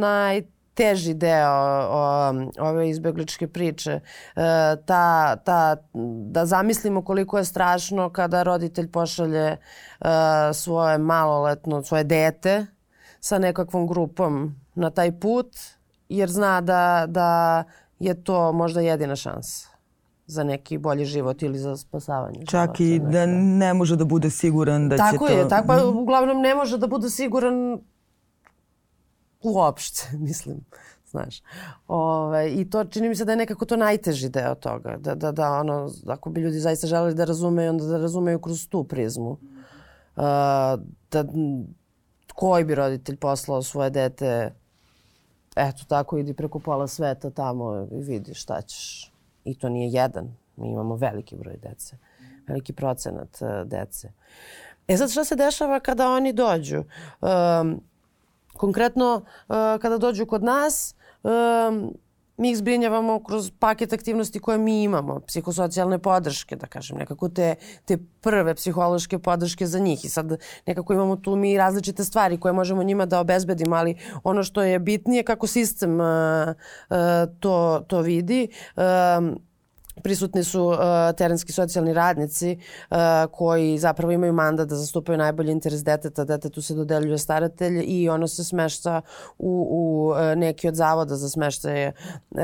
naj 0.00 0.53
teži 0.74 1.14
deo 1.14 1.52
o, 1.90 2.32
ove 2.58 2.88
izbegličke 2.90 3.48
priče. 3.48 3.90
E, 3.92 4.00
ta, 4.86 5.36
ta, 5.36 5.76
da 6.26 6.46
zamislimo 6.46 7.02
koliko 7.02 7.38
je 7.38 7.44
strašno 7.44 8.10
kada 8.10 8.42
roditelj 8.42 8.90
pošalje 8.90 9.46
e, 9.46 9.58
svoje 10.52 10.98
maloletno, 10.98 11.82
svoje 11.82 12.04
dete 12.04 12.66
sa 13.20 13.38
nekakvom 13.38 13.86
grupom 13.86 14.60
na 14.74 14.90
taj 14.90 15.20
put, 15.20 15.56
jer 16.08 16.30
zna 16.30 16.60
da, 16.60 17.04
da 17.08 17.64
je 17.98 18.24
to 18.24 18.52
možda 18.52 18.80
jedina 18.80 19.16
šansa 19.16 19.68
za 20.26 20.44
neki 20.44 20.78
bolji 20.78 21.04
život 21.04 21.42
ili 21.42 21.58
za 21.58 21.76
spasavanje. 21.76 22.46
Čak 22.46 22.80
i 22.80 22.98
da 22.98 23.26
ne 23.26 23.74
može 23.74 23.96
da 23.96 24.04
bude 24.04 24.30
siguran 24.30 24.88
da 24.88 24.96
tako 24.96 25.12
će 25.12 25.18
to... 25.18 25.26
Tako 25.26 25.38
je, 25.38 25.48
tako 25.48 25.66
pa 25.66 25.84
uglavnom 25.84 26.40
ne 26.40 26.54
može 26.54 26.78
da 26.78 26.86
bude 26.86 27.10
siguran 27.10 27.78
uopšte, 29.44 30.08
mislim, 30.28 30.64
znaš. 31.10 31.42
Ove, 31.88 32.52
I 32.52 32.70
to 32.70 32.84
čini 32.84 33.08
mi 33.08 33.16
se 33.16 33.24
da 33.24 33.32
je 33.32 33.36
nekako 33.36 33.64
to 33.64 33.76
najteži 33.76 34.28
deo 34.28 34.54
toga. 34.54 34.96
Da, 34.96 35.14
da, 35.14 35.32
da 35.32 35.52
ono, 35.52 35.90
ako 36.06 36.30
bi 36.30 36.40
ljudi 36.40 36.58
zaista 36.58 36.86
želeli 36.86 37.14
da 37.14 37.24
razumeju, 37.24 37.70
onda 37.70 37.84
da 37.84 37.98
razumeju 37.98 38.38
kroz 38.38 38.68
tu 38.68 38.84
prizmu. 38.84 39.30
Uh, 39.30 40.22
da 41.10 41.24
koji 42.34 42.64
bi 42.64 42.74
roditelj 42.74 43.16
poslao 43.16 43.62
svoje 43.62 43.90
dete 43.90 44.54
eto 45.56 45.84
tako 45.88 46.18
idi 46.18 46.34
preko 46.34 46.58
pola 46.58 46.88
sveta 46.88 47.30
tamo 47.30 47.88
i 47.92 48.02
vidi 48.02 48.34
šta 48.34 48.62
ćeš. 48.62 49.12
I 49.44 49.58
to 49.58 49.68
nije 49.68 49.88
jedan. 49.88 50.36
Mi 50.56 50.70
imamo 50.70 50.96
veliki 50.96 51.36
broj 51.36 51.56
dece. 51.56 51.96
Veliki 52.48 52.72
procenat 52.72 53.38
uh, 53.40 53.68
dece. 53.68 54.12
E 54.88 54.96
sad 54.96 55.10
šta 55.10 55.24
se 55.24 55.36
dešava 55.36 55.80
kada 55.80 56.10
oni 56.10 56.32
dođu? 56.32 56.84
Um, 57.20 57.80
Konkretno, 58.56 59.14
uh, 59.48 59.54
kada 59.82 59.98
dođu 59.98 60.26
kod 60.26 60.42
nas, 60.42 60.94
um, 61.22 61.94
mi 62.36 62.50
ih 62.50 62.56
zbrinjavamo 62.56 63.24
kroz 63.24 63.50
paket 63.58 63.92
aktivnosti 63.92 64.40
koje 64.40 64.58
mi 64.58 64.82
imamo, 64.82 65.20
psihosocijalne 65.20 65.98
podrške, 65.98 66.56
da 66.56 66.66
kažem, 66.66 66.98
nekako 66.98 67.28
te, 67.28 67.54
te 67.84 67.98
prve 68.20 68.54
psihološke 68.54 69.18
podrške 69.18 69.66
za 69.66 69.78
njih. 69.78 70.04
I 70.04 70.08
sad 70.08 70.36
nekako 70.66 70.92
imamo 70.92 71.16
tu 71.16 71.36
mi 71.36 71.58
različite 71.58 72.04
stvari 72.04 72.40
koje 72.40 72.52
možemo 72.52 72.82
njima 72.82 73.06
da 73.06 73.20
obezbedimo, 73.20 73.76
ali 73.76 73.96
ono 74.24 74.42
što 74.42 74.62
je 74.62 74.78
bitnije 74.78 75.22
kako 75.22 75.46
sistem 75.46 76.00
uh, 76.00 76.06
to, 77.40 77.84
to 77.88 78.00
vidi, 78.00 78.48
Prisutni 80.04 80.44
su 80.44 80.64
uh, 80.64 80.78
terenski 81.16 81.52
socijalni 81.52 81.92
radnici 81.92 82.58
uh, 82.90 82.96
koji 83.32 83.78
zapravo 83.78 84.12
imaju 84.12 84.32
mandat 84.32 84.68
da 84.68 84.76
zastupaju 84.76 85.18
najbolji 85.18 85.52
interes 85.52 85.84
deteta. 85.84 86.24
Detetu 86.24 86.62
se 86.62 86.74
dodeljuje 86.74 87.18
staratelj 87.18 87.84
i 87.86 88.08
ono 88.08 88.28
se 88.28 88.44
smešta 88.44 89.00
u, 89.38 89.68
u 89.70 90.08
uh, 90.08 90.38
neki 90.38 90.68
od 90.68 90.74
zavoda 90.74 91.16
za 91.16 91.28
smeštaje 91.28 91.92
uh, 92.30 92.40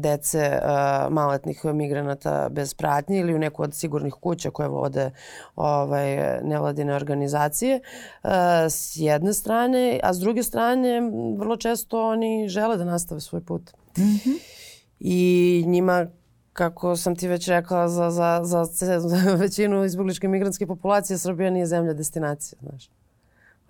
dece 0.00 0.60
uh, 0.62 1.12
maletnih 1.12 1.64
migranata 1.64 2.48
bez 2.50 2.74
pratnje 2.74 3.20
ili 3.20 3.34
u 3.34 3.38
neku 3.38 3.62
od 3.62 3.74
sigurnih 3.74 4.14
kuća 4.14 4.50
koje 4.50 4.68
vode 4.68 5.10
ovaj, 5.56 6.40
nevladine 6.42 6.94
organizacije 6.94 7.80
uh, 8.22 8.30
s 8.68 8.96
jedne 8.96 9.32
strane, 9.32 10.00
a 10.02 10.14
s 10.14 10.18
druge 10.18 10.42
strane 10.42 11.00
vrlo 11.38 11.56
često 11.56 12.08
oni 12.08 12.48
žele 12.48 12.76
da 12.76 12.84
nastave 12.84 13.20
svoj 13.20 13.44
put. 13.44 13.72
Mm 13.98 14.02
-hmm 14.02 14.63
i 15.06 15.64
njima 15.66 16.06
kako 16.52 16.96
sam 16.96 17.16
ti 17.16 17.28
već 17.28 17.48
rekla, 17.48 17.88
za, 17.88 18.10
za, 18.10 18.40
za, 18.44 18.64
za 19.00 19.34
većinu 19.40 19.84
izbjegličke 19.84 20.28
migrantske 20.28 20.66
populacije 20.66 21.18
Srbija 21.18 21.50
nije 21.50 21.66
zemlja 21.66 21.92
destinacija, 21.92 22.58
znaš. 22.62 22.90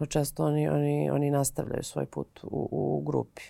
Često 0.08 0.44
oni, 0.44 0.68
oni, 0.68 1.10
oni 1.10 1.30
nastavljaju 1.30 1.82
svoj 1.82 2.06
put 2.06 2.40
u, 2.42 2.68
u 2.70 3.02
grupi. 3.06 3.42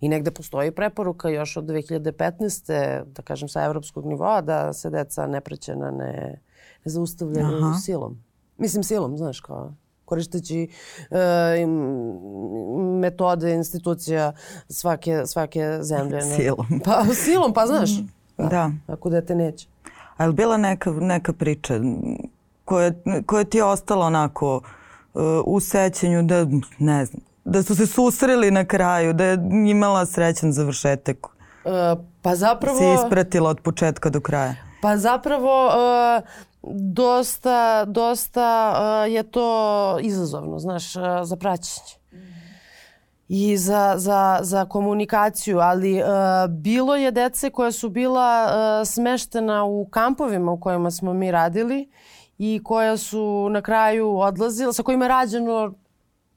I 0.00 0.08
negde 0.08 0.30
postoji 0.30 0.70
preporuka 0.70 1.28
još 1.28 1.56
od 1.56 1.64
2015. 1.64 3.04
da 3.04 3.22
kažem 3.22 3.48
sa 3.48 3.64
evropskog 3.64 4.06
nivoa 4.06 4.40
da 4.40 4.72
se 4.72 4.90
deca 4.90 5.26
neprećena 5.26 5.90
ne, 5.90 6.40
ne 6.84 6.90
zaustavljaju 6.90 7.56
Aha. 7.56 7.78
silom. 7.78 8.24
Mislim 8.56 8.82
silom, 8.82 9.18
znaš 9.18 9.40
kao 9.40 9.72
koristeći 10.08 10.68
e, 11.10 11.66
metode 13.00 13.54
institucija 13.54 14.32
svake, 14.68 15.26
svake 15.26 15.78
zemlje. 15.82 16.22
Silom. 16.22 16.66
Pa 16.84 17.04
silom, 17.14 17.52
pa 17.52 17.66
znaš. 17.66 17.90
Pa, 18.36 18.44
da. 18.44 18.70
Ako 18.86 19.10
dete 19.10 19.34
neće. 19.34 19.66
A 20.16 20.24
je 20.24 20.28
li 20.28 20.34
bila 20.34 20.56
neka, 20.56 20.90
neka 20.90 21.32
priča 21.32 21.74
koja, 22.64 22.92
koja 23.26 23.44
ti 23.44 23.58
je 23.58 23.64
ostala 23.64 24.06
onako 24.06 24.56
uh, 24.56 25.22
u 25.44 25.60
sećanju 25.60 26.22
da, 26.22 26.46
ne 26.78 27.04
znam, 27.04 27.22
da 27.44 27.62
su 27.62 27.76
se 27.76 27.86
susreli 27.86 28.50
na 28.50 28.64
kraju, 28.64 29.12
da 29.12 29.24
je 29.24 29.38
imala 29.70 30.06
srećan 30.06 30.52
završetak? 30.52 31.26
Uh, 31.26 32.04
pa 32.22 32.34
zapravo... 32.34 32.78
Se 32.78 33.04
ispratila 33.04 33.50
od 33.50 33.60
početka 33.60 34.10
do 34.10 34.20
kraja? 34.20 34.54
Pa 34.82 34.96
zapravo 34.96 35.66
uh, 35.66 36.22
dosta, 36.92 37.84
dosta 37.84 38.72
uh, 38.72 39.12
je 39.12 39.22
to 39.22 39.98
izazovno, 40.00 40.58
znaš, 40.58 40.96
uh, 40.96 41.02
za 41.22 41.36
praćenje. 41.36 41.98
I 43.28 43.56
za, 43.56 43.94
za, 43.96 44.38
za 44.42 44.64
komunikaciju, 44.64 45.58
ali 45.58 46.02
uh, 46.02 46.06
bilo 46.48 46.96
je 46.96 47.10
dece 47.10 47.50
koja 47.50 47.72
su 47.72 47.88
bila 47.88 48.46
uh, 48.46 48.88
smeštena 48.88 49.64
u 49.64 49.86
kampovima 49.90 50.52
u 50.52 50.60
kojima 50.60 50.90
smo 50.90 51.14
mi 51.14 51.30
radili 51.30 51.90
i 52.38 52.60
koja 52.64 52.96
su 52.96 53.48
na 53.50 53.62
kraju 53.62 54.18
odlazila, 54.18 54.72
sa 54.72 54.82
kojima 54.82 55.04
je 55.04 55.08
rađeno 55.08 55.74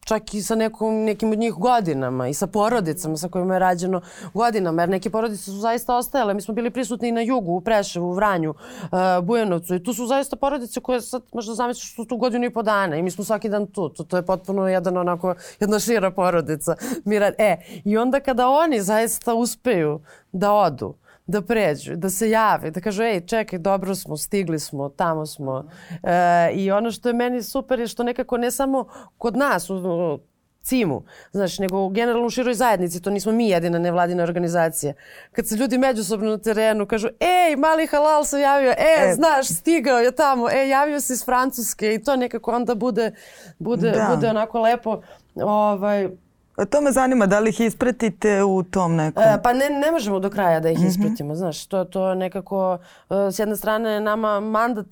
čak 0.05 0.33
i 0.33 0.41
sa 0.41 0.55
nekom, 0.55 1.03
nekim 1.03 1.31
od 1.31 1.39
njih 1.39 1.53
godinama 1.53 2.27
i 2.27 2.33
sa 2.33 2.47
porodicama 2.47 3.17
sa 3.17 3.27
kojima 3.29 3.53
je 3.53 3.59
rađeno 3.59 4.01
godinama, 4.33 4.81
jer 4.81 4.89
neke 4.89 5.09
porodice 5.09 5.43
su 5.43 5.57
zaista 5.57 5.95
ostajale. 5.95 6.33
Mi 6.33 6.41
smo 6.41 6.53
bili 6.53 6.69
prisutni 6.69 7.09
i 7.09 7.11
na 7.11 7.21
jugu, 7.21 7.51
u 7.51 7.61
Preševu, 7.61 8.09
u 8.09 8.13
Vranju, 8.13 8.49
uh, 8.49 8.99
Bujanovcu 9.23 9.75
i 9.75 9.83
tu 9.83 9.93
su 9.93 10.07
zaista 10.07 10.35
porodice 10.35 10.79
koje 10.79 11.01
sad 11.01 11.23
možda 11.33 11.53
zamisliš 11.53 11.95
su 11.95 12.05
tu 12.05 12.17
godinu 12.17 12.45
i 12.45 12.53
po 12.53 12.63
dana 12.63 12.95
i 12.95 13.03
mi 13.03 13.11
smo 13.11 13.23
svaki 13.23 13.49
dan 13.49 13.67
tu. 13.67 13.89
To, 13.89 14.03
to 14.03 14.17
je 14.17 14.25
potpuno 14.25 14.67
jedan 14.67 14.97
onako, 14.97 15.35
jedna 15.59 15.79
šira 15.79 16.11
porodica. 16.11 16.75
Mi 17.05 17.19
rad... 17.19 17.33
E, 17.37 17.57
i 17.85 17.97
onda 17.97 18.19
kada 18.19 18.49
oni 18.49 18.81
zaista 18.81 19.33
uspeju 19.33 20.01
da 20.31 20.53
odu, 20.53 20.95
da 21.31 21.41
pređu, 21.41 21.95
da 21.95 22.09
se 22.09 22.29
jave, 22.29 22.71
da 22.71 22.81
kažu 22.81 23.03
ej 23.03 23.21
čekaj 23.25 23.59
dobro 23.59 23.95
smo, 23.95 24.17
stigli 24.17 24.59
smo, 24.59 24.89
tamo 24.89 25.25
smo. 25.25 25.63
E, 26.03 26.51
I 26.53 26.71
ono 26.71 26.91
što 26.91 27.09
je 27.09 27.13
meni 27.13 27.43
super 27.43 27.79
je 27.79 27.87
što 27.87 28.03
nekako 28.03 28.37
ne 28.37 28.51
samo 28.51 28.85
kod 29.17 29.37
nas 29.37 29.69
u, 29.69 30.19
cimu, 30.61 31.03
znaš, 31.31 31.59
nego 31.59 31.89
generalno 31.89 32.27
u 32.27 32.29
široj 32.29 32.53
zajednici, 32.53 33.01
to 33.01 33.09
nismo 33.09 33.31
mi 33.31 33.49
jedina 33.49 33.79
nevladina 33.79 34.23
organizacija. 34.23 34.93
Kad 35.31 35.47
se 35.47 35.55
ljudi 35.55 35.77
međusobno 35.77 36.29
na 36.29 36.37
terenu 36.37 36.85
kažu, 36.85 37.07
ej, 37.07 37.55
mali 37.55 37.87
halal 37.87 38.23
se 38.23 38.39
javio, 38.39 38.71
e, 38.71 38.75
e, 38.77 39.13
znaš, 39.13 39.47
stigao 39.47 39.99
je 39.99 40.11
tamo, 40.11 40.49
e, 40.49 40.69
javio 40.69 40.99
se 40.99 41.13
iz 41.13 41.25
Francuske 41.25 41.93
i 41.93 42.03
to 42.03 42.15
nekako 42.15 42.51
onda 42.51 42.75
bude, 42.75 43.11
bude, 43.59 43.91
da. 43.91 44.15
bude 44.15 44.29
onako 44.29 44.61
lepo, 44.61 45.01
ovaj, 45.35 46.09
To 46.69 46.81
me 46.81 46.91
zanima, 46.91 47.25
da 47.25 47.39
li 47.39 47.49
ih 47.49 47.59
ispratite 47.59 48.43
u 48.43 48.63
tom 48.63 48.95
nekom... 48.95 49.23
E, 49.23 49.41
pa 49.43 49.53
ne, 49.53 49.69
ne 49.69 49.91
možemo 49.91 50.19
do 50.19 50.29
kraja 50.29 50.59
da 50.59 50.69
ih 50.69 50.79
mm 50.79 50.81
-hmm. 50.81 50.87
ispratimo, 50.87 51.35
znaš, 51.35 51.65
to, 51.65 51.85
to 51.85 52.15
nekako, 52.15 52.77
e, 53.09 53.31
s 53.31 53.39
jedne 53.39 53.55
strane 53.55 53.99
nama 53.99 54.39
mandat 54.39 54.87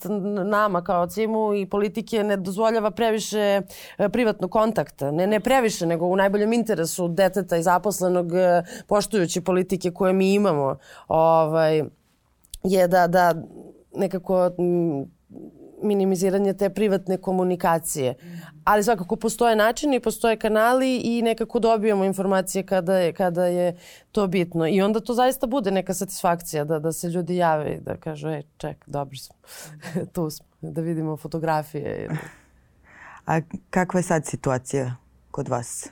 nama 0.45 0.81
kao 0.83 1.07
cimu 1.07 1.53
i 1.53 1.65
politike 1.65 2.23
ne 2.23 2.37
dozvoljava 2.37 2.91
previše 2.91 3.61
e, 3.97 4.09
privatnog 4.09 4.51
kontakta, 4.51 5.11
ne, 5.11 5.27
ne 5.27 5.39
previše, 5.39 5.85
nego 5.85 6.05
u 6.05 6.15
najboljem 6.15 6.53
interesu 6.53 7.07
deteta 7.07 7.57
i 7.57 7.63
zaposlenog 7.63 8.33
e, 8.33 8.63
poštujući 8.87 9.41
politike 9.41 9.91
koje 9.91 10.13
mi 10.13 10.33
imamo, 10.33 10.77
ovaj, 11.07 11.83
je 12.63 12.87
da, 12.87 13.07
da 13.07 13.33
nekako 13.95 14.51
minimiziranje 15.83 16.53
te 16.53 16.69
privatne 16.69 17.17
komunikacije. 17.17 18.15
Ali 18.63 18.83
svakako 18.83 19.15
postoje 19.15 19.55
načini, 19.55 19.99
postoje 19.99 20.37
kanali 20.37 20.97
i 20.97 21.21
nekako 21.21 21.59
dobijamo 21.59 22.05
informacije 22.05 22.65
kada 22.65 22.97
je, 22.97 23.13
kada 23.13 23.45
je 23.45 23.77
to 24.11 24.27
bitno. 24.27 24.67
I 24.67 24.81
onda 24.81 24.99
to 24.99 25.13
zaista 25.13 25.47
bude 25.47 25.71
neka 25.71 25.93
satisfakcija 25.93 26.63
da, 26.63 26.79
da 26.79 26.91
se 26.91 27.07
ljudi 27.07 27.35
jave 27.35 27.75
i 27.75 27.81
da 27.81 27.97
kažu, 27.97 28.29
ej, 28.29 28.43
ček, 28.57 28.83
dobri 28.87 29.17
smo, 29.17 29.35
tu 30.13 30.29
smo, 30.29 30.45
da 30.61 30.81
vidimo 30.81 31.17
fotografije. 31.17 32.09
A 33.25 33.39
kakva 33.69 33.99
je 33.99 34.03
sad 34.03 34.25
situacija 34.25 34.95
kod 35.31 35.47
vas? 35.47 35.89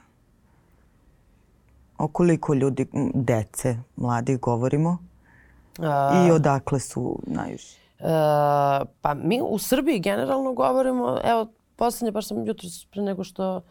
O 1.97 2.07
koliko 2.07 2.53
ljudi, 2.53 2.87
dece, 3.13 3.77
mladih 3.95 4.39
govorimo? 4.39 4.97
A... 5.79 6.25
I 6.27 6.31
odakle 6.31 6.79
su 6.79 7.19
najviše? 7.27 7.86
E, 7.99 8.05
pa 9.01 9.13
mi 9.13 9.41
u 9.41 9.57
Srbiji 9.57 9.99
generalno 9.99 10.53
govorimo, 10.53 11.19
evo 11.23 11.47
poslednje, 11.75 12.11
baš 12.11 12.27
sam 12.27 12.47
jutro 12.47 12.69
pre 12.91 13.01
nego 13.01 13.23
što 13.23 13.61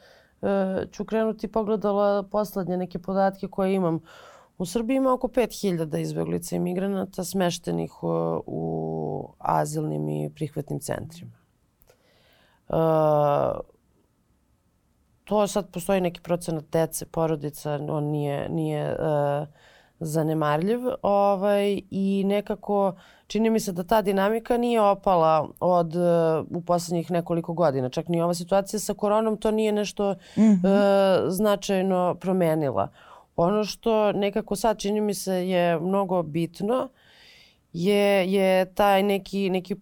e, 0.42 0.86
ću 0.92 1.04
krenuti 1.04 1.52
pogledala 1.52 2.22
poslednje 2.22 2.76
neke 2.76 2.98
podatke 2.98 3.48
koje 3.48 3.74
imam. 3.74 4.00
U 4.58 4.66
Srbiji 4.66 4.96
ima 4.96 5.12
oko 5.12 5.28
5000 5.28 5.98
izbeglica 5.98 6.56
i 6.56 6.58
migranata 6.58 7.24
smeštenih 7.24 8.02
u, 8.02 8.08
u 8.46 9.34
azilnim 9.38 10.08
i 10.08 10.30
prihvatnim 10.34 10.80
centrima. 10.80 11.32
E, 12.68 12.72
to 15.24 15.46
sad 15.46 15.70
postoji 15.70 16.00
neki 16.00 16.20
procenat 16.20 16.64
dece, 16.72 17.06
porodica, 17.06 17.80
on 17.88 18.04
nije, 18.04 18.48
nije 18.48 18.82
e, 18.82 18.96
zanemarljiv 20.00 20.80
ovaj, 21.02 21.80
i 21.90 22.24
nekako 22.26 22.94
čini 23.26 23.50
mi 23.50 23.60
se 23.60 23.72
da 23.72 23.84
ta 23.84 24.02
dinamika 24.02 24.56
nije 24.56 24.80
opala 24.80 25.48
od 25.60 25.94
u 26.50 26.60
poslednjih 26.60 27.10
nekoliko 27.10 27.52
godina. 27.52 27.88
Čak 27.88 28.08
ni 28.08 28.22
ova 28.22 28.34
situacija 28.34 28.80
sa 28.80 28.94
koronom 28.94 29.36
to 29.36 29.50
nije 29.50 29.72
nešto 29.72 30.12
mm 30.12 30.42
-hmm. 30.42 30.66
e, 30.66 31.30
značajno 31.30 32.16
promenila. 32.20 32.88
Ono 33.36 33.64
što 33.64 34.12
nekako 34.12 34.56
sad 34.56 34.78
čini 34.78 35.00
mi 35.00 35.14
se 35.14 35.48
je 35.48 35.80
mnogo 35.80 36.22
bitno 36.22 36.88
je, 37.76 38.32
je 38.32 38.74
taj 38.74 39.02
neki, 39.02 39.50
neki, 39.50 39.76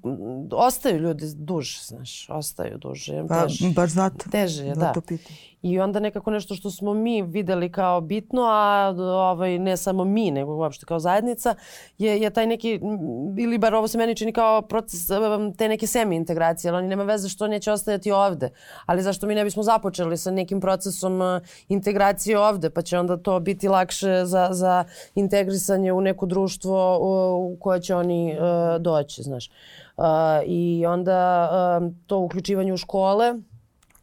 ostaju 0.52 0.98
ljudi 0.98 1.26
duže, 1.34 1.78
znaš, 1.82 2.30
ostaju 2.30 2.78
duže. 2.78 3.24
Pa, 3.28 3.42
teže, 3.42 3.70
baš 3.70 3.90
zato. 3.90 4.30
Teže 4.30 4.66
je, 4.66 4.74
da. 4.74 4.92
Pitam. 5.06 5.36
I 5.64 5.80
onda 5.80 6.00
nekako 6.00 6.30
nešto 6.30 6.54
što 6.54 6.70
smo 6.70 6.94
mi 6.94 7.22
videli 7.22 7.72
kao 7.72 8.00
bitno, 8.00 8.42
a 8.42 8.94
ovaj, 8.98 9.58
ne 9.58 9.76
samo 9.76 10.04
mi, 10.04 10.30
nego 10.30 10.54
uopšte 10.54 10.86
kao 10.86 10.98
zajednica, 10.98 11.54
je, 11.98 12.20
je 12.20 12.30
taj 12.30 12.46
neki, 12.46 12.80
ili 13.38 13.58
bar 13.58 13.74
ovo 13.74 13.88
se 13.88 13.98
meni 13.98 14.16
čini 14.16 14.32
kao 14.32 14.62
proces 14.62 15.00
te 15.58 15.68
neke 15.68 15.86
semi 15.86 16.16
integracije, 16.16 16.68
ali 16.68 16.78
oni 16.78 16.88
nema 16.88 17.02
veze 17.02 17.28
što 17.28 17.48
neće 17.48 17.72
ostajati 17.72 18.10
ovde. 18.10 18.50
Ali 18.86 19.02
zašto 19.02 19.26
mi 19.26 19.34
ne 19.34 19.44
bismo 19.44 19.62
započeli 19.62 20.16
sa 20.16 20.30
nekim 20.30 20.60
procesom 20.60 21.20
integracije 21.68 22.38
ovde, 22.38 22.70
pa 22.70 22.82
će 22.82 22.98
onda 22.98 23.16
to 23.16 23.40
biti 23.40 23.68
lakše 23.68 24.24
za, 24.24 24.48
za 24.50 24.84
integrisanje 25.14 25.92
u 25.92 26.00
neko 26.00 26.26
društvo 26.26 26.98
u 27.38 27.56
koje 27.60 27.80
će 27.84 27.94
oni 27.94 28.32
uh, 28.32 28.82
doći, 28.82 29.22
znaš. 29.22 29.50
Uh, 29.96 30.04
I 30.46 30.86
onda 30.86 31.50
uh, 31.82 31.92
to 32.06 32.18
uključivanje 32.18 32.72
u 32.72 32.76
škole, 32.76 33.34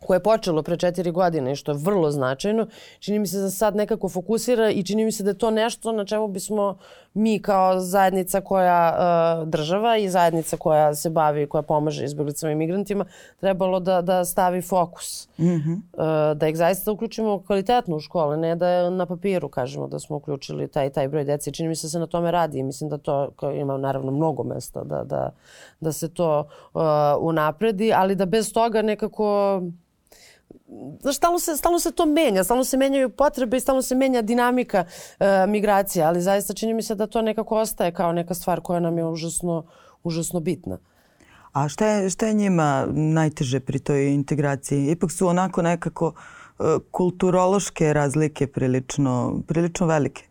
koje 0.01 0.15
je 0.15 0.23
počelo 0.23 0.63
pre 0.63 0.77
četiri 0.77 1.11
godine 1.11 1.51
i 1.51 1.55
što 1.55 1.71
je 1.71 1.77
vrlo 1.77 2.11
značajno, 2.11 2.67
čini 2.99 3.19
mi 3.19 3.27
se 3.27 3.39
da 3.39 3.49
sad 3.49 3.75
nekako 3.75 4.09
fokusira 4.09 4.69
i 4.69 4.83
čini 4.83 5.05
mi 5.05 5.11
se 5.11 5.23
da 5.23 5.29
je 5.29 5.37
to 5.37 5.51
nešto 5.51 5.91
na 5.91 6.05
čemu 6.05 6.27
bismo 6.27 6.77
mi 7.13 7.39
kao 7.39 7.79
zajednica 7.79 8.41
koja 8.41 8.95
uh, 9.41 9.47
država 9.47 9.97
i 9.97 10.09
zajednica 10.09 10.57
koja 10.57 10.95
se 10.95 11.09
bavi, 11.09 11.47
koja 11.47 11.61
pomaže 11.61 12.05
izbjeglicama 12.05 12.51
i 12.51 12.55
migrantima, 12.55 13.05
trebalo 13.39 13.79
da, 13.79 14.01
da 14.01 14.25
stavi 14.25 14.61
fokus. 14.61 15.27
Mm 15.37 15.43
-hmm. 15.43 15.73
uh, 15.73 16.37
da 16.37 16.47
ih 16.47 16.57
zaista 16.57 16.91
uključimo 16.91 17.43
kvalitetno 17.47 17.95
u 17.95 17.99
škole, 17.99 18.37
ne 18.37 18.55
da 18.55 18.89
na 18.89 19.05
papiru 19.05 19.49
kažemo 19.49 19.87
da 19.87 19.99
smo 19.99 20.15
uključili 20.15 20.67
taj 20.67 20.89
taj 20.89 21.07
broj 21.07 21.23
dece. 21.23 21.51
Čini 21.51 21.69
mi 21.69 21.75
se 21.75 21.87
da 21.87 21.91
se 21.91 21.99
na 21.99 22.07
tome 22.07 22.31
radi 22.31 22.59
i 22.59 22.63
mislim 22.63 22.89
da 22.89 22.97
to 22.97 23.31
ima 23.53 23.77
naravno 23.77 24.11
mnogo 24.11 24.43
mesta 24.43 24.83
da, 24.83 25.03
da, 25.03 25.31
da 25.79 25.91
se 25.91 26.13
to 26.13 26.47
uh, 26.73 26.81
unapredi, 27.19 27.93
ali 27.93 28.15
da 28.15 28.25
bez 28.25 28.53
toga 28.53 28.81
nekako 28.81 29.61
stalno 31.13 31.39
se, 31.39 31.57
stalno 31.57 31.79
se 31.79 31.91
to 31.91 32.05
menja, 32.05 32.43
stalno 32.43 32.63
se 32.63 32.77
menjaju 32.77 33.09
potrebe 33.09 33.57
i 33.57 33.59
stalno 33.59 33.81
se 33.81 33.95
menja 33.95 34.21
dinamika 34.21 34.85
e, 35.19 35.47
migracija, 35.47 36.07
ali 36.07 36.21
zaista 36.21 36.53
čini 36.53 36.73
mi 36.73 36.83
se 36.83 36.95
da 36.95 37.07
to 37.07 37.21
nekako 37.21 37.57
ostaje 37.57 37.91
kao 37.91 38.11
neka 38.13 38.33
stvar 38.33 38.61
koja 38.61 38.79
nam 38.79 38.97
je 38.97 39.05
užasno, 39.05 39.65
užasno 40.03 40.39
bitna. 40.39 40.77
A 41.53 41.69
šta 41.69 41.87
je, 41.87 42.09
šta 42.09 42.27
je 42.27 42.33
njima 42.33 42.87
najteže 42.91 43.59
pri 43.59 43.79
toj 43.79 44.13
integraciji? 44.13 44.91
Ipak 44.91 45.11
su 45.11 45.27
onako 45.27 45.61
nekako 45.61 46.13
e, 46.13 46.63
kulturološke 46.91 47.93
razlike 47.93 48.47
prilično, 48.47 49.41
prilično 49.47 49.87
velike. 49.87 50.23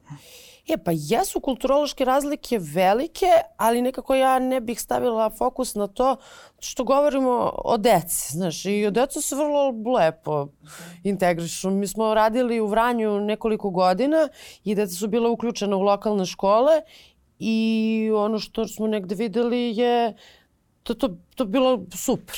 E 0.72 0.76
pa 0.76 0.90
jesu 0.94 1.40
kulturološke 1.40 2.04
razlike 2.04 2.58
velike, 2.58 3.26
ali 3.56 3.82
nekako 3.82 4.14
ja 4.14 4.38
ne 4.38 4.60
bih 4.60 4.80
stavila 4.80 5.30
fokus 5.30 5.74
na 5.74 5.86
to 5.86 6.16
što 6.60 6.84
govorimo 6.84 7.52
o 7.64 7.76
deci. 7.76 8.32
Znaš, 8.32 8.64
i 8.64 8.86
o 8.86 8.90
decu 8.90 9.22
se 9.22 9.36
vrlo 9.36 9.74
lepo 9.98 10.48
integrišu. 11.04 11.70
Mi 11.70 11.86
smo 11.86 12.14
radili 12.14 12.60
u 12.60 12.66
Vranju 12.66 13.20
nekoliko 13.20 13.70
godina 13.70 14.28
i 14.64 14.74
deca 14.74 14.94
su 14.94 15.08
bila 15.08 15.30
uključena 15.30 15.76
u 15.76 15.82
lokalne 15.82 16.26
škole 16.26 16.82
i 17.38 18.10
ono 18.14 18.38
što 18.38 18.68
smo 18.68 18.86
negde 18.86 19.14
videli 19.14 19.76
je 19.76 20.14
to, 20.82 20.94
to, 20.94 21.16
to 21.40 21.44
bilo 21.44 21.80
super. 21.94 22.36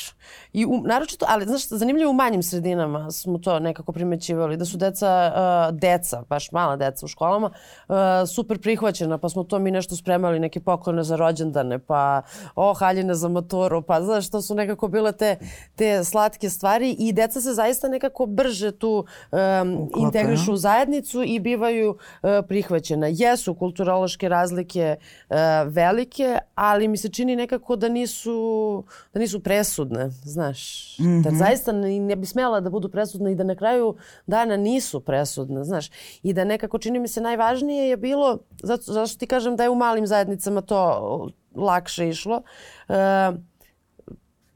I 0.52 0.66
u, 0.66 0.82
naročito, 0.84 1.26
ali 1.28 1.46
znaš, 1.46 1.68
zanimljivo 1.68 2.10
u 2.10 2.14
manjim 2.14 2.42
sredinama 2.42 3.10
smo 3.10 3.38
to 3.38 3.58
nekako 3.58 3.92
primećivali, 3.92 4.56
da 4.56 4.64
su 4.64 4.76
deca, 4.76 5.32
uh, 5.34 5.78
deca, 5.78 6.22
baš 6.28 6.52
mala 6.52 6.76
deca 6.76 7.06
u 7.06 7.08
školama, 7.08 7.50
uh, 7.88 7.94
super 8.34 8.60
prihvaćena, 8.60 9.18
pa 9.18 9.28
smo 9.28 9.44
to 9.44 9.58
mi 9.58 9.70
nešto 9.70 9.96
spremali, 9.96 10.40
neke 10.40 10.60
poklone 10.60 11.02
za 11.02 11.16
rođendane, 11.16 11.78
pa 11.78 12.22
o, 12.54 12.74
haljine 12.74 13.14
za 13.14 13.28
motoru, 13.28 13.82
pa 13.82 14.02
znaš, 14.02 14.30
to 14.30 14.42
su 14.42 14.54
nekako 14.54 14.88
bile 14.88 15.12
te, 15.12 15.36
te 15.74 16.04
slatke 16.04 16.50
stvari 16.50 16.96
i 16.98 17.12
deca 17.12 17.40
se 17.40 17.52
zaista 17.52 17.88
nekako 17.88 18.26
brže 18.26 18.72
tu 18.72 19.04
um, 19.32 19.90
integrišu 19.96 20.52
u 20.52 20.56
zajednicu 20.56 21.22
i 21.22 21.40
bivaju 21.40 21.90
uh, 21.90 22.30
prihvaćena. 22.48 23.06
Jesu 23.10 23.54
kulturološke 23.54 24.28
razlike 24.28 24.96
uh, 25.30 25.36
velike, 25.66 26.38
ali 26.54 26.88
mi 26.88 26.96
se 26.96 27.08
čini 27.08 27.36
nekako 27.36 27.76
da 27.76 27.88
nisu, 27.88 28.84
da 29.14 29.20
nisu 29.20 29.40
presudne, 29.40 30.10
znaš. 30.10 30.94
Mm 30.98 31.04
-hmm. 31.04 31.22
Da 31.22 31.30
zaista 31.30 31.72
ne, 31.72 32.00
ne 32.00 32.16
bi 32.16 32.26
smela 32.26 32.60
da 32.60 32.70
budu 32.70 32.88
presudne 32.88 33.32
i 33.32 33.34
da 33.34 33.44
na 33.44 33.54
kraju 33.54 33.96
dana 34.26 34.56
nisu 34.56 35.00
presudne, 35.00 35.64
znaš. 35.64 35.90
I 36.22 36.32
da 36.32 36.44
nekako 36.44 36.78
čini 36.78 36.98
mi 36.98 37.08
se 37.08 37.20
najvažnije 37.20 37.88
je 37.88 37.96
bilo, 37.96 38.38
zato, 38.62 38.92
zato 38.92 39.06
što 39.06 39.18
ti 39.18 39.26
kažem 39.26 39.56
da 39.56 39.62
je 39.62 39.70
u 39.70 39.74
malim 39.74 40.06
zajednicama 40.06 40.60
to 40.60 41.30
lakše 41.54 42.08
išlo, 42.08 42.42
e, 42.88 42.92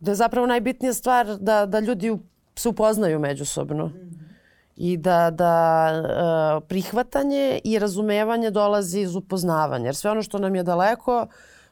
da 0.00 0.10
je 0.10 0.14
zapravo 0.14 0.46
najbitnija 0.46 0.92
stvar 0.92 1.36
da, 1.36 1.66
da 1.66 1.80
ljudi 1.80 2.18
se 2.56 2.68
upoznaju 2.68 3.18
međusobno. 3.18 3.86
Mm 3.86 3.92
-hmm 3.92 4.26
i 4.76 4.96
da, 4.96 5.30
da 5.30 5.88
e, 5.88 6.66
prihvatanje 6.68 7.60
i 7.64 7.78
razumevanje 7.78 8.50
dolazi 8.50 9.00
iz 9.00 9.16
upoznavanja. 9.16 9.84
Jer 9.84 9.94
sve 9.94 10.10
ono 10.10 10.22
što 10.22 10.38
nam 10.38 10.54
je 10.54 10.62
daleko, 10.62 11.26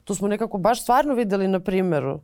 to 0.04 0.14
smo 0.14 0.28
nekako 0.28 0.58
baš 0.58 0.82
stvarno 0.82 1.14
videli 1.14 1.48
na 1.48 1.60
primjeru 1.60 2.20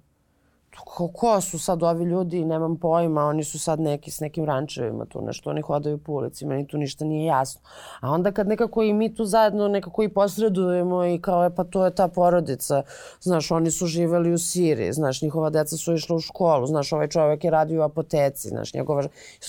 ko, 0.76 1.09
ko 1.09 1.40
su 1.40 1.59
sad 1.59 1.83
ovi 1.83 2.04
ljudi, 2.04 2.44
nemam 2.44 2.76
pojma, 2.76 3.24
oni 3.24 3.44
su 3.44 3.59
sad 3.59 3.80
neki 3.80 4.11
s 4.11 4.20
nekim 4.20 4.44
rančevima 4.44 5.04
tu 5.04 5.22
nešto, 5.22 5.50
oni 5.50 5.61
hodaju 5.61 5.98
po 5.98 6.12
ulici, 6.12 6.46
meni 6.46 6.66
tu 6.66 6.78
ništa 6.78 7.04
nije 7.04 7.24
jasno. 7.24 7.61
A 8.00 8.11
onda 8.11 8.33
kad 8.33 8.48
nekako 8.48 8.83
i 8.83 8.92
mi 8.92 9.14
tu 9.14 9.24
zajedno 9.24 9.68
nekako 9.68 10.02
i 10.02 10.09
posredujemo 10.09 11.04
i 11.04 11.20
kao 11.20 11.44
je 11.44 11.54
pa 11.54 11.64
to 11.64 11.85
je 11.85 11.94
ta 11.94 12.09
porodica, 12.09 12.83
znaš, 13.20 13.50
oni 13.50 13.70
su 13.70 13.87
živeli 13.87 14.33
u 14.33 14.38
Siriji, 14.38 14.92
znaš, 14.92 15.22
njihova 15.22 15.50
deca 15.50 15.76
su 15.76 15.94
išla 15.94 16.16
u 16.16 16.20
školu, 16.20 16.66
znaš, 16.66 16.92
ovaj 16.92 17.09
čovek 17.09 17.44
je 17.44 17.50
radio 17.50 17.80
u 17.80 17.85
apoteci, 17.85 18.48
znaš, 18.48 18.74
njegova... 18.74 19.02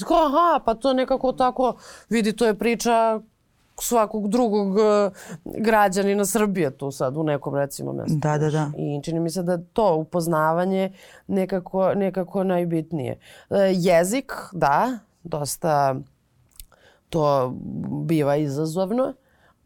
Kao, 0.07 0.25
aha, 0.25 0.59
pa 0.65 0.73
to 0.73 0.93
nekako 0.93 1.31
tako, 1.31 1.73
vidi, 2.09 2.35
to 2.35 2.45
je 2.45 2.53
priča 2.53 3.21
svakog 3.83 4.29
drugog 4.29 4.67
uh, 4.67 4.81
građanina 5.43 6.25
Srbije 6.25 6.77
tu 6.77 6.91
sad 6.91 7.17
u 7.17 7.23
nekom 7.23 7.55
recimo 7.55 7.93
mestu. 7.93 8.17
Da, 8.17 8.37
da, 8.37 8.49
da. 8.49 8.71
I 8.77 9.01
čini 9.03 9.19
mi 9.19 9.29
se 9.29 9.43
da 9.43 9.57
to 9.57 9.95
upoznavanje 9.95 10.93
nekako, 11.27 11.93
nekako 11.93 12.43
najbitnije. 12.43 13.19
Uh, 13.49 13.57
jezik, 13.71 14.33
da, 14.51 14.99
dosta 15.23 15.95
to 17.09 17.53
biva 18.05 18.35
izazovno. 18.35 19.13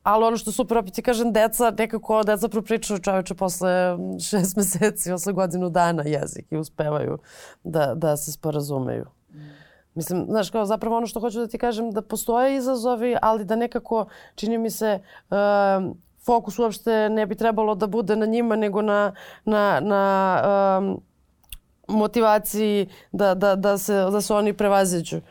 Ali 0.04 0.26
ono 0.26 0.38
što 0.38 0.52
super, 0.52 0.78
opet 0.78 0.94
ti 0.94 1.02
kažem, 1.02 1.34
deca, 1.34 1.74
nekako 1.78 2.24
deca 2.24 2.48
propričaju 2.48 3.00
čoveče 3.00 3.34
posle 3.34 3.98
šest 4.30 4.56
meseci, 4.56 5.12
posle 5.12 5.34
godinu 5.34 5.70
dana 5.70 6.04
jezik 6.06 6.52
i 6.52 6.58
uspevaju 6.58 7.18
da, 7.64 7.94
da 7.96 8.18
se 8.18 8.32
sporazumeju. 8.32 9.06
Mislim, 9.96 10.26
znaš, 10.30 10.50
kao 10.50 10.66
zapravo 10.66 10.98
ono 10.98 11.08
što 11.08 11.20
hoću 11.20 11.40
da 11.40 11.48
ti 11.48 11.58
kažem, 11.58 11.92
da 11.92 12.02
postoje 12.02 12.56
izazovi, 12.56 13.16
ali 13.22 13.46
da 13.46 13.56
nekako, 13.56 14.06
čini 14.36 14.58
mi 14.58 14.70
se, 14.70 15.00
uh, 15.30 15.38
fokus 16.26 16.60
uopšte 16.60 17.10
ne 17.10 17.26
bi 17.26 17.36
trebalo 17.36 17.76
da 17.76 17.88
bude 17.88 18.16
na 18.16 18.26
njima, 18.26 18.56
nego 18.56 18.82
na, 18.82 19.14
na, 19.46 19.80
na 19.80 20.42
um, 20.80 21.02
motivaciji 21.88 22.88
da, 23.12 23.36
da, 23.36 23.56
da, 23.56 23.78
se, 23.78 23.94
da 23.94 24.22
se 24.22 24.34
oni 24.34 24.54
prevaziđu. 24.54 25.22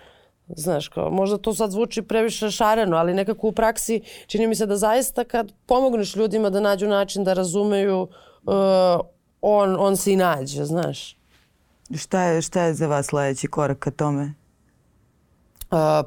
Znaš, 0.48 0.88
kao, 0.88 1.11
možda 1.11 1.38
to 1.38 1.55
sad 1.55 1.70
zvuči 1.70 2.03
previše 2.03 2.50
šareno, 2.50 2.96
ali 2.96 3.14
nekako 3.14 3.48
u 3.48 3.53
praksi 3.53 4.00
čini 4.27 4.46
mi 4.46 4.55
se 4.55 4.66
da 4.66 4.77
zaista 4.77 5.24
kad 5.24 5.53
pomogneš 5.66 6.16
ljudima 6.16 6.50
da 6.50 6.61
nađu 6.61 6.88
način 6.88 7.24
da 7.24 7.33
razumeju, 7.33 8.00
uh, 8.00 9.00
on, 9.40 9.77
on 9.79 9.96
se 9.96 10.12
i 10.12 10.16
nađe, 10.16 10.64
znaš. 10.64 11.16
Šta 11.96 12.22
je, 12.22 12.42
šta 12.42 12.62
je 12.62 12.74
za 12.74 12.87
vas 12.87 13.07
sledeći 13.07 13.46
korak 13.46 13.79
ka 13.79 13.90
tome? 13.90 14.35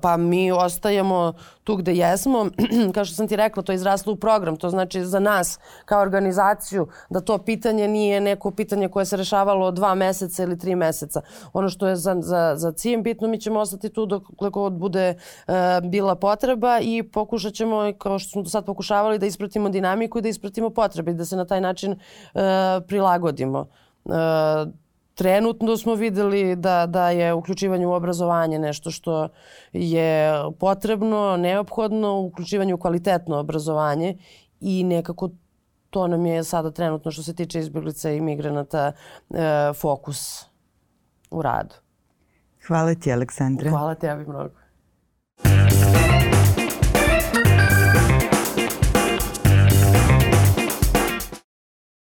Pa 0.02 0.17
mi 0.17 0.52
ostajemo 0.52 1.34
tu 1.63 1.76
gde 1.76 1.93
jesmo. 1.93 2.46
Kao 2.93 3.06
što 3.06 3.15
sam 3.15 3.28
ti 3.28 3.36
rekla, 3.36 3.63
to 3.63 3.72
je 3.72 3.76
izraslo 3.76 4.13
u 4.13 4.15
program. 4.15 4.56
To 4.56 4.70
znači 4.70 5.06
za 5.06 5.20
nas 5.20 5.60
kao 5.86 6.02
organizaciju 6.02 6.88
da 7.10 7.22
to 7.22 7.38
pitanje 7.38 7.88
nije 7.88 8.22
neko 8.22 8.52
pitanje 8.52 8.89
koje 8.89 9.06
se 9.06 9.17
rešavalo 9.17 9.72
dva 9.72 9.96
meseca 9.96 10.43
ili 10.43 10.58
tri 10.58 10.76
meseca. 10.76 11.22
Ono 11.54 11.70
što 11.70 11.88
je 11.88 11.96
za, 11.96 12.15
za, 12.22 12.54
za 12.56 12.72
cijem 12.72 13.04
bitno, 13.04 13.28
mi 13.28 13.39
ćemo 13.39 13.60
ostati 13.60 13.89
tu 13.89 14.06
dok 14.06 14.24
god 14.52 14.74
bude 14.74 15.15
uh, 15.48 15.54
bila 15.89 16.15
potreba 16.15 16.80
i 16.82 17.04
pokušat 17.04 17.54
ćemo, 17.54 17.93
kao 17.98 18.20
što 18.20 18.32
smo 18.32 18.41
do 18.41 18.50
sad 18.50 18.65
pokušavali, 18.65 19.20
da 19.20 19.26
ispratimo 19.26 19.70
dinamiku 19.70 20.17
i 20.17 20.22
da 20.22 20.30
ispratimo 20.30 20.70
potrebe 20.70 21.12
i 21.12 21.13
da 21.13 21.26
se 21.26 21.36
na 21.36 21.46
taj 21.46 21.62
način 21.62 21.91
uh, 21.91 22.41
prilagodimo. 22.88 23.65
Uh, 24.06 24.13
Trenutno 25.17 25.77
smo 25.77 25.95
videli 25.95 26.56
da, 26.56 26.86
da 26.86 27.10
je 27.10 27.34
uključivanje 27.34 27.88
u 27.88 27.93
obrazovanje 27.93 28.60
nešto 28.60 28.91
što 28.91 29.30
je 29.73 30.34
potrebno, 30.60 31.38
neophodno, 31.38 32.19
uključivanje 32.19 32.73
u 32.73 32.77
kvalitetno 32.77 33.39
obrazovanje 33.39 34.17
i 34.60 34.84
nekako 34.84 35.30
to 35.89 36.08
nam 36.08 36.25
je 36.25 36.43
sada 36.43 36.71
trenutno 36.71 37.12
što 37.12 37.23
se 37.23 37.36
tiče 37.36 37.60
izbjeglica 37.60 38.12
i 38.12 38.21
migranata 38.21 38.91
e, 38.91 38.93
fokus 39.73 40.45
u 41.32 41.41
radu. 41.41 41.75
Hvala 42.67 42.95
ti, 42.95 43.13
Aleksandra. 43.13 43.69
Hvala 43.69 43.95
tebi 43.95 44.25
mnogo. 44.25 44.66